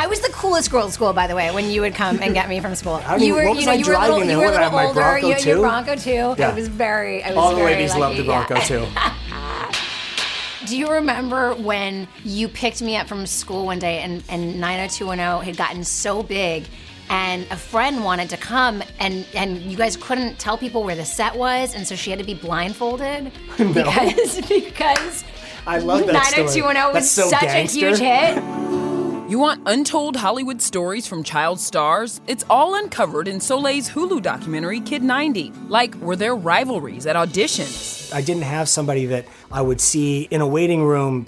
I 0.01 0.07
was 0.07 0.19
the 0.19 0.31
coolest 0.31 0.71
girl 0.71 0.87
at 0.87 0.93
school, 0.93 1.13
by 1.13 1.27
the 1.27 1.35
way, 1.35 1.51
when 1.53 1.69
you 1.69 1.81
would 1.81 1.93
come 1.93 2.19
and 2.23 2.33
get 2.33 2.49
me 2.49 2.59
from 2.59 2.73
school. 2.73 2.99
I 3.05 3.17
mean, 3.17 3.27
you 3.27 3.35
were, 3.35 3.45
what 3.45 3.55
was 3.55 3.59
you 3.59 3.65
know, 3.67 3.73
I 3.73 3.75
you 3.75 3.85
were 3.85 3.93
a 3.93 4.01
little, 4.01 4.23
you 4.23 4.37
were 4.39 4.45
a 4.45 4.51
little 4.51 4.71
my 4.71 4.85
older. 4.87 4.99
Bronco 4.99 5.27
you, 5.27 5.37
too? 5.37 5.49
Your 5.49 5.59
Bronco 5.59 5.95
too. 5.95 6.35
Yeah. 6.39 6.49
It 6.49 6.55
was 6.55 6.67
very. 6.69 7.23
I 7.23 7.29
was 7.29 7.37
All 7.37 7.51
the 7.51 7.57
very 7.57 7.73
ladies 7.73 7.91
love 7.91 7.99
lucky, 7.99 8.17
the 8.17 8.23
Bronco 8.23 8.55
yeah. 8.55 9.69
too. 9.69 10.65
Do 10.67 10.75
you 10.75 10.91
remember 10.91 11.53
when 11.53 12.07
you 12.23 12.47
picked 12.47 12.81
me 12.81 12.97
up 12.97 13.07
from 13.07 13.27
school 13.27 13.67
one 13.67 13.77
day 13.77 13.99
and, 13.99 14.23
and 14.27 14.59
90210 14.59 15.45
had 15.45 15.55
gotten 15.55 15.83
so 15.83 16.23
big 16.23 16.65
and 17.09 17.45
a 17.51 17.55
friend 17.55 18.03
wanted 18.03 18.31
to 18.31 18.37
come 18.37 18.81
and, 18.99 19.27
and 19.35 19.57
you 19.61 19.77
guys 19.77 19.97
couldn't 19.97 20.39
tell 20.39 20.57
people 20.57 20.83
where 20.83 20.95
the 20.95 21.05
set 21.05 21.35
was 21.35 21.75
and 21.75 21.85
so 21.85 21.95
she 21.95 22.09
had 22.09 22.17
to 22.17 22.25
be 22.25 22.33
blindfolded 22.33 23.31
No. 23.59 23.73
because 23.73 24.41
because 24.47 25.23
I 25.67 25.77
love 25.77 26.07
that 26.07 26.25
story. 26.25 26.43
90210 26.45 26.93
was 26.93 27.11
so 27.11 27.29
such 27.29 27.41
gangster. 27.41 27.87
a 27.87 27.89
huge 27.89 27.99
hit. 27.99 28.80
You 29.31 29.39
want 29.39 29.61
untold 29.65 30.17
Hollywood 30.17 30.61
stories 30.61 31.07
from 31.07 31.23
child 31.23 31.57
stars? 31.57 32.19
It's 32.27 32.43
all 32.49 32.75
uncovered 32.75 33.29
in 33.29 33.39
Soleil's 33.39 33.89
Hulu 33.89 34.21
documentary, 34.21 34.81
Kid 34.81 35.03
90. 35.03 35.53
Like, 35.69 35.95
were 35.95 36.17
there 36.17 36.35
rivalries 36.35 37.05
at 37.05 37.15
auditions? 37.15 38.00
I 38.13 38.21
didn't 38.21 38.43
have 38.43 38.67
somebody 38.69 39.05
that 39.07 39.25
I 39.51 39.61
would 39.61 39.79
see 39.81 40.27
in 40.31 40.41
a 40.41 40.47
waiting 40.47 40.83
room 40.83 41.27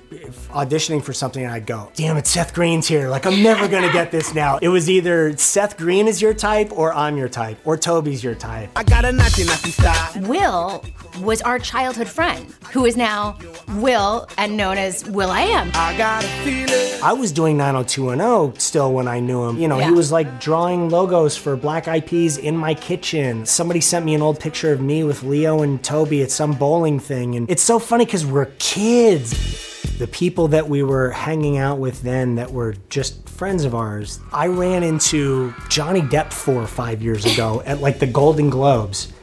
auditioning 0.49 1.03
for 1.03 1.13
something 1.13 1.43
and 1.43 1.53
I'd 1.53 1.65
go, 1.65 1.91
damn 1.95 2.17
it, 2.17 2.27
Seth 2.27 2.53
Green's 2.53 2.87
here. 2.87 3.09
Like, 3.09 3.25
I'm 3.25 3.41
never 3.43 3.67
gonna 3.67 3.91
get 3.91 4.11
this 4.11 4.33
now. 4.33 4.57
It 4.61 4.69
was 4.69 4.89
either 4.89 5.35
Seth 5.37 5.77
Green 5.77 6.07
is 6.07 6.21
your 6.21 6.33
type 6.33 6.71
or 6.71 6.93
I'm 6.93 7.17
your 7.17 7.29
type 7.29 7.57
or 7.65 7.77
Tobey's 7.77 8.23
your 8.23 8.35
type. 8.35 8.69
I 8.75 8.83
got 8.83 9.05
a 9.05 9.11
naughty 9.11 9.45
naughty 9.45 9.71
style. 9.71 10.11
Will 10.27 10.83
was 11.21 11.41
our 11.41 11.59
childhood 11.59 12.07
friend 12.07 12.53
who 12.71 12.85
is 12.85 12.97
now 12.97 13.37
Will 13.77 14.27
and 14.37 14.57
known 14.57 14.77
as 14.77 15.05
will.i.am. 15.09 15.71
I 15.73 15.95
got 15.97 16.23
a 16.23 16.27
feeling. 16.43 17.03
I 17.03 17.13
was 17.13 17.31
doing 17.31 17.57
90210 17.57 18.59
still 18.59 18.93
when 18.93 19.07
I 19.07 19.19
knew 19.19 19.43
him. 19.45 19.57
You 19.57 19.67
know, 19.67 19.77
Yeah. 19.79 19.85
he 19.87 19.91
was 19.91 20.11
like 20.11 20.39
drawing 20.39 20.89
logos 20.89 21.35
for 21.37 21.55
Black 21.55 21.87
Eyed 21.87 22.05
Peas 22.05 22.37
in 22.37 22.55
my 22.57 22.73
kitchen. 22.73 23.45
Somebody 23.45 23.81
sent 23.81 24.05
me 24.05 24.15
an 24.15 24.21
old 24.21 24.39
picture 24.39 24.71
of 24.71 24.81
me 24.81 25.03
with 25.03 25.23
Leo 25.23 25.61
and 25.61 25.83
Tobey 25.83 26.23
at 26.23 26.31
some 26.31 26.53
bowling 26.73 26.99
thing. 26.99 27.35
And 27.35 27.49
it's 27.51 27.61
so 27.61 27.77
funny 27.77 28.03
because 28.05 28.25
we're 28.25 28.47
kids. 28.57 29.61
The 29.99 30.07
people 30.07 30.47
that 30.49 30.67
we 30.67 30.81
were 30.81 31.11
hanging 31.11 31.57
out 31.57 31.77
with 31.77 32.01
then 32.01 32.35
that 32.35 32.51
were 32.51 32.73
just 32.89 33.29
friends 33.29 33.63
of 33.63 33.75
ours, 33.75 34.19
I 34.31 34.47
ran 34.47 34.81
into 34.81 35.53
Johnny 35.69 36.01
Depp 36.01 36.33
four 36.33 36.55
or 36.55 36.67
five 36.67 37.03
years 37.03 37.25
ago 37.31 37.61
at 37.65 37.79
like 37.79 37.99
the 37.99 38.07
Golden 38.07 38.49
Globes. 38.49 39.13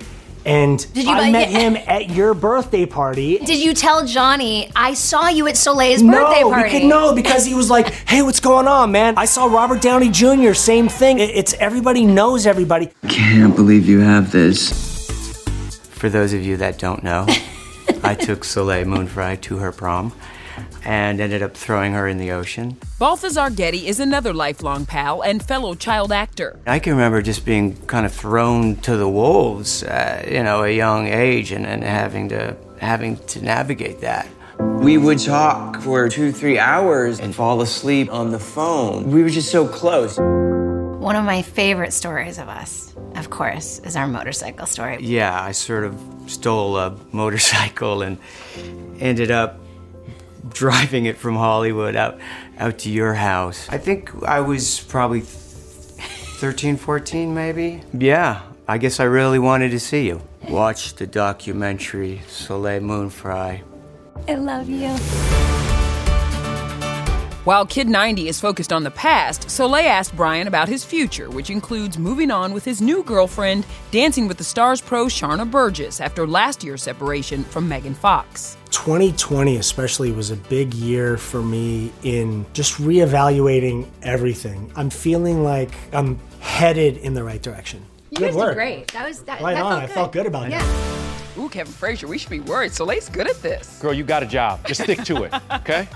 And 0.47 0.79
Did 0.95 1.05
you 1.07 1.11
I 1.13 1.19
buy- 1.23 1.31
met 1.33 1.49
him 1.49 1.77
at 1.77 2.11
your 2.11 2.33
birthday 2.35 2.87
party. 2.87 3.39
Did 3.39 3.59
you 3.63 3.75
tell 3.75 4.07
Johnny 4.07 4.71
I 4.77 4.95
saw 4.95 5.29
you 5.29 5.49
at 5.49 5.57
Soleil's 5.57 6.03
no, 6.03 6.13
birthday 6.13 6.43
party? 6.45 6.63
we 6.75 6.81
could 6.81 6.89
no 6.89 7.15
because 7.15 7.45
he 7.45 7.55
was 7.55 7.69
like, 7.69 7.89
"Hey, 8.09 8.23
what's 8.23 8.41
going 8.41 8.67
on, 8.69 8.91
man? 8.93 9.15
I 9.19 9.25
saw 9.27 9.47
Robert 9.47 9.83
Downey 9.83 10.09
Jr. 10.09 10.55
Same 10.55 10.89
thing. 10.89 11.19
It- 11.19 11.31
It's 11.41 11.53
everybody 11.55 12.07
knows 12.07 12.47
everybody." 12.47 12.91
Can't 13.09 13.55
believe 13.57 13.87
you 13.89 13.99
have 14.01 14.31
this. 14.33 14.90
For 16.01 16.09
those 16.09 16.33
of 16.33 16.43
you 16.43 16.57
that 16.57 16.79
don't 16.79 17.05
know, 17.05 17.27
I 18.03 18.15
took 18.15 18.43
Soleil 18.43 18.87
Moon 18.87 19.07
Frye 19.07 19.37
to 19.37 19.59
her 19.59 19.71
prom 19.71 20.15
and 20.83 21.21
ended 21.21 21.43
up 21.43 21.55
throwing 21.55 21.93
her 21.93 22.09
in 22.09 22.17
the 22.17 22.33
ocean. 22.33 22.79
Balthazar 22.99 23.51
Getty 23.51 23.87
is 23.87 24.01
another 24.01 24.33
lifelong 24.33 24.87
pal 24.87 25.21
and 25.21 25.43
fellow 25.43 25.75
child 25.75 26.11
actor. 26.11 26.59
I 26.67 26.79
can 26.79 26.95
remember 26.95 27.21
just 27.21 27.45
being 27.45 27.77
kind 27.87 28.07
of 28.07 28.15
thrown 28.15 28.77
to 28.77 28.97
the 28.97 29.11
wolves 29.11 29.83
at 29.83 30.33
you 30.33 30.43
know 30.43 30.65
a 30.65 30.75
young 30.75 31.07
age 31.07 31.53
and, 31.53 31.67
and 31.67 31.85
having 31.85 32.31
to 32.31 32.57
having 32.79 33.19
to 33.27 33.45
navigate 33.45 34.01
that. 34.01 34.27
We 34.59 34.97
would 34.97 35.19
talk 35.19 35.83
for 35.83 36.09
two, 36.09 36.33
three 36.33 36.59
hours 36.59 37.21
and 37.21 37.35
fall 37.35 37.61
asleep 37.61 38.11
on 38.11 38.31
the 38.31 38.41
phone. 38.41 39.11
We 39.11 39.23
were 39.23 39.29
just 39.29 39.51
so 39.51 39.69
close. 39.69 40.19
One 40.19 41.15
of 41.17 41.27
my 41.27 41.43
favorite 41.43 41.93
stories 41.93 42.39
of 42.39 42.49
us, 42.49 42.95
of 43.21 43.31
course, 43.31 43.79
is 43.81 43.95
our 43.95 44.09
motorcycle 44.09 44.67
story. 44.67 44.99
Yeah, 45.01 45.41
I 45.41 45.53
sort 45.53 45.85
of 45.85 45.95
stole 46.27 46.77
a 46.77 46.97
motorcycle 47.13 48.03
and 48.03 48.19
ended 48.99 49.31
up 49.31 49.61
driving 50.49 51.05
it 51.05 51.17
from 51.17 51.37
Hollywood 51.37 51.95
out 51.95 52.19
out 52.59 52.79
to 52.79 52.91
your 52.91 53.15
house. 53.15 53.69
I 53.69 53.79
think 53.79 54.11
I 54.25 54.41
was 54.41 54.81
probably 54.81 55.21
13, 55.21 56.77
14 56.77 57.35
maybe. 57.35 57.83
Yeah, 57.93 58.41
I 58.67 58.79
guess 58.79 59.01
I 59.01 59.05
really 59.05 59.39
wanted 59.39 59.71
to 59.71 59.81
see 59.81 60.07
you. 60.07 60.21
Watch 60.49 60.95
the 60.95 61.07
documentary 61.07 62.23
Soleil 62.27 62.81
Moon 62.81 63.11
Frye. 63.11 63.63
I 64.29 64.35
love 64.35 64.69
you. 64.69 65.40
While 67.45 67.65
Kid 67.65 67.89
90 67.89 68.29
is 68.29 68.39
focused 68.39 68.71
on 68.71 68.85
the 68.85 68.91
past, 68.91 69.49
Soleil 69.49 69.89
asked 69.89 70.15
Brian 70.15 70.47
about 70.47 70.69
his 70.69 70.85
future, 70.85 71.31
which 71.31 71.49
includes 71.49 71.97
moving 71.97 72.31
on 72.31 72.53
with 72.53 72.67
his 72.67 72.83
new 72.83 73.03
girlfriend, 73.03 73.65
Dancing 73.91 74.29
with 74.29 74.37
the 74.37 74.45
Stars 74.45 74.83
pro 74.83 75.07
Sharna 75.07 75.51
Burgess 75.51 76.03
after 76.03 76.27
last 76.27 76.63
year's 76.63 76.83
separation 76.83 77.43
from 77.45 77.67
Megan 77.67 77.95
Fox. 77.95 78.59
2020 78.73 79.57
especially 79.57 80.13
was 80.13 80.31
a 80.31 80.37
big 80.37 80.75
year 80.75 81.17
for 81.17 81.41
me 81.41 81.91
in 82.03 82.45
just 82.53 82.75
reevaluating 82.75 83.89
everything. 84.03 84.71
I'm 84.77 84.91
feeling 84.91 85.43
like 85.43 85.71
I'm 85.95 86.19
headed 86.41 86.99
in 86.99 87.15
the 87.15 87.25
right 87.25 87.41
direction. 87.41 87.83
You 88.11 88.19
Good 88.19 88.27
guys 88.27 88.35
work. 88.35 88.49
did 88.51 88.55
great. 88.57 88.93
That 88.93 89.09
was 89.09 89.23
that. 89.23 89.41
Right 89.41 89.55
that 89.55 89.65
on. 89.65 89.81
Felt 89.81 89.91
I 89.91 89.95
felt 89.95 90.13
good 90.13 90.27
about 90.27 90.51
yeah. 90.51 90.63
it. 90.63 91.00
Ooh, 91.39 91.49
Kevin 91.49 91.73
Frazier, 91.73 92.07
we 92.07 92.19
should 92.19 92.31
be 92.31 92.41
worried. 92.41 92.73
Soleil's 92.73 93.09
good 93.09 93.29
at 93.29 93.41
this. 93.43 93.79
Girl, 93.81 93.93
you 93.93 94.05
got 94.05 94.23
a 94.23 94.27
job. 94.27 94.67
Just 94.67 94.83
stick 94.83 95.03
to 95.05 95.25
it, 95.25 95.35
okay? 95.53 95.89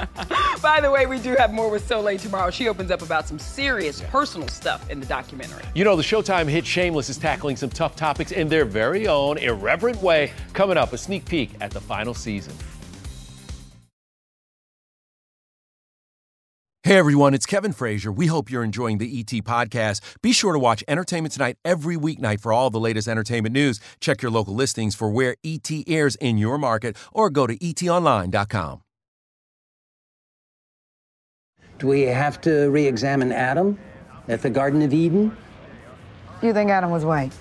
By 0.62 0.81
the 0.81 0.90
way, 0.90 1.07
we 1.07 1.18
do 1.18 1.35
have 1.37 1.53
more 1.53 1.70
with 1.70 1.87
Soleil 1.87 2.18
tomorrow. 2.18 2.51
She 2.51 2.68
opens 2.68 2.90
up 2.90 3.03
about 3.03 3.27
some 3.29 3.38
serious 3.38 4.01
personal 4.03 4.49
stuff 4.49 4.88
in 4.90 5.01
the 5.01 5.07
documentary. 5.07 5.64
You 5.75 5.85
know, 5.85 5.97
the 5.97 6.03
Showtime 6.03 6.49
hit 6.49 6.66
Shameless 6.66 7.09
is 7.11 7.18
tackling 7.18 7.57
some 7.57 7.70
tough 7.70 7.97
topics 7.97 8.33
in 8.33 8.49
their 8.49 8.64
very 8.64 9.07
own 9.09 9.38
irreverent 9.38 10.01
way. 10.01 10.33
Coming 10.53 10.77
up, 10.77 10.92
a 10.92 10.99
sneak 10.99 11.25
peek 11.25 11.51
at 11.61 11.70
the 11.70 11.81
final 11.81 12.14
season. 12.14 12.55
Hey 16.87 16.99
everyone, 16.99 17.33
it's 17.33 17.47
Kevin 17.47 17.73
Frazier. 17.73 18.12
We 18.12 18.27
hope 18.27 18.51
you're 18.51 18.62
enjoying 18.62 18.99
the 18.99 19.18
ET 19.18 19.42
podcast. 19.42 20.03
Be 20.20 20.33
sure 20.33 20.53
to 20.53 20.59
watch 20.59 20.85
Entertainment 20.87 21.33
Tonight 21.33 21.57
every 21.64 21.97
weeknight 21.97 22.40
for 22.40 22.53
all 22.53 22.68
the 22.68 22.79
latest 22.79 23.09
entertainment 23.09 23.55
news. 23.55 23.81
Check 24.01 24.20
your 24.20 24.31
local 24.31 24.55
listings 24.55 24.94
for 24.94 25.09
where 25.09 25.35
ET 25.42 25.66
airs 25.87 26.14
in 26.16 26.37
your 26.37 26.59
market 26.59 26.99
or 27.11 27.31
go 27.31 27.47
to 27.47 27.57
etonline.com. 27.57 28.83
Do 31.79 31.87
we 31.87 32.03
have 32.03 32.38
to 32.42 32.68
re 32.68 32.87
examine 32.87 33.33
Adam 33.33 33.79
at 34.29 34.42
the 34.42 34.51
Garden 34.51 34.83
of 34.83 34.92
Eden? 34.92 35.35
You 36.42 36.53
think 36.53 36.70
Adam 36.70 36.90
was 36.90 37.07
white? 37.07 37.33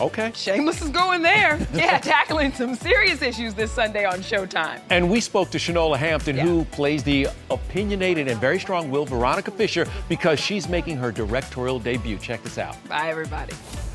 Ooh, 0.00 0.04
okay. 0.04 0.32
Shameless 0.34 0.82
is 0.82 0.90
going 0.90 1.22
there. 1.22 1.58
Yeah, 1.76 1.98
tackling 1.98 2.52
some 2.52 2.74
serious 2.74 3.20
issues 3.20 3.52
this 3.52 3.70
Sunday 3.70 4.04
on 4.06 4.20
Showtime. 4.20 4.80
And 4.88 5.10
we 5.10 5.20
spoke 5.20 5.50
to 5.50 5.58
Shanola 5.58 5.96
Hampton, 5.96 6.36
who 6.38 6.64
plays 6.66 7.02
the 7.02 7.28
opinionated 7.50 8.28
and 8.28 8.40
very 8.40 8.58
strong 8.58 8.90
willed 8.90 9.10
Veronica 9.10 9.50
Fisher 9.50 9.86
because 10.08 10.40
she's 10.40 10.68
making 10.68 10.96
her 10.96 11.12
directorial 11.12 11.78
debut. 11.78 12.16
Check 12.18 12.42
this 12.42 12.56
out. 12.56 12.76
Bye, 12.88 13.08
everybody. 13.10 13.52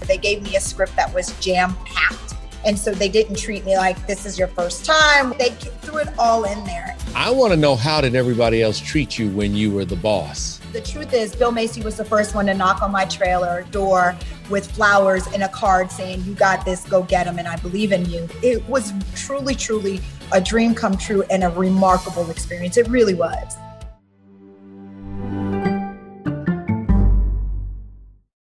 They 0.08 0.18
gave 0.18 0.44
me 0.44 0.56
a 0.58 0.60
script 0.62 0.96
that 0.96 1.12
was 1.14 1.38
jam 1.40 1.76
packed. 1.86 2.36
And 2.66 2.78
so 2.78 2.92
they 2.92 3.10
didn't 3.10 3.38
treat 3.38 3.66
me 3.66 3.76
like 3.78 4.06
this 4.06 4.26
is 4.26 4.38
your 4.38 4.48
first 4.50 4.86
time. 4.86 5.34
They 5.40 5.50
threw 5.82 5.98
it 6.00 6.10
all 6.20 6.44
in 6.44 6.64
there. 6.66 6.96
I 7.14 7.30
want 7.30 7.52
to 7.52 7.58
know 7.58 7.76
how 7.76 8.00
did 8.00 8.16
everybody 8.16 8.62
else 8.62 8.80
treat 8.80 9.20
you 9.20 9.30
when 9.32 9.54
you 9.54 9.70
were 9.70 9.84
the 9.84 9.98
boss? 9.98 10.62
The 10.72 10.80
truth 10.80 11.14
is, 11.14 11.36
Bill 11.36 11.52
Macy 11.52 11.82
was 11.82 11.98
the 11.98 12.06
first 12.06 12.34
one 12.34 12.46
to 12.46 12.54
knock 12.54 12.82
on 12.82 12.90
my 12.92 13.04
trailer 13.04 13.64
door 13.72 14.16
with 14.50 14.72
flowers 14.72 15.28
and 15.28 15.44
a 15.44 15.50
card 15.50 15.92
saying, 15.92 16.24
You 16.24 16.34
got 16.34 16.64
this, 16.64 16.88
go 16.88 17.04
get 17.04 17.26
them, 17.26 17.38
and 17.38 17.50
I 17.50 17.58
believe 17.58 17.92
in 17.92 18.06
you. 18.06 18.30
It 18.42 18.64
was 18.70 18.94
truly, 19.14 19.56
truly 19.56 20.00
a 20.32 20.40
dream 20.40 20.74
come 20.74 20.98
true 20.98 21.24
and 21.30 21.44
a 21.44 21.50
remarkable 21.50 22.30
experience. 22.32 22.78
It 22.78 22.88
really 22.88 23.14
was. 23.14 23.58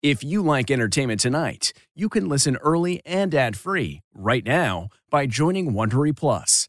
If 0.02 0.22
you 0.24 0.42
like 0.42 0.70
entertainment 0.70 1.20
tonight, 1.20 1.72
you 1.94 2.08
can 2.08 2.28
listen 2.28 2.56
early 2.56 3.00
and 3.06 3.34
ad-free 3.34 4.00
right 4.14 4.44
now 4.44 4.88
by 5.10 5.26
joining 5.26 5.72
Wondery 5.72 6.16
Plus 6.16 6.68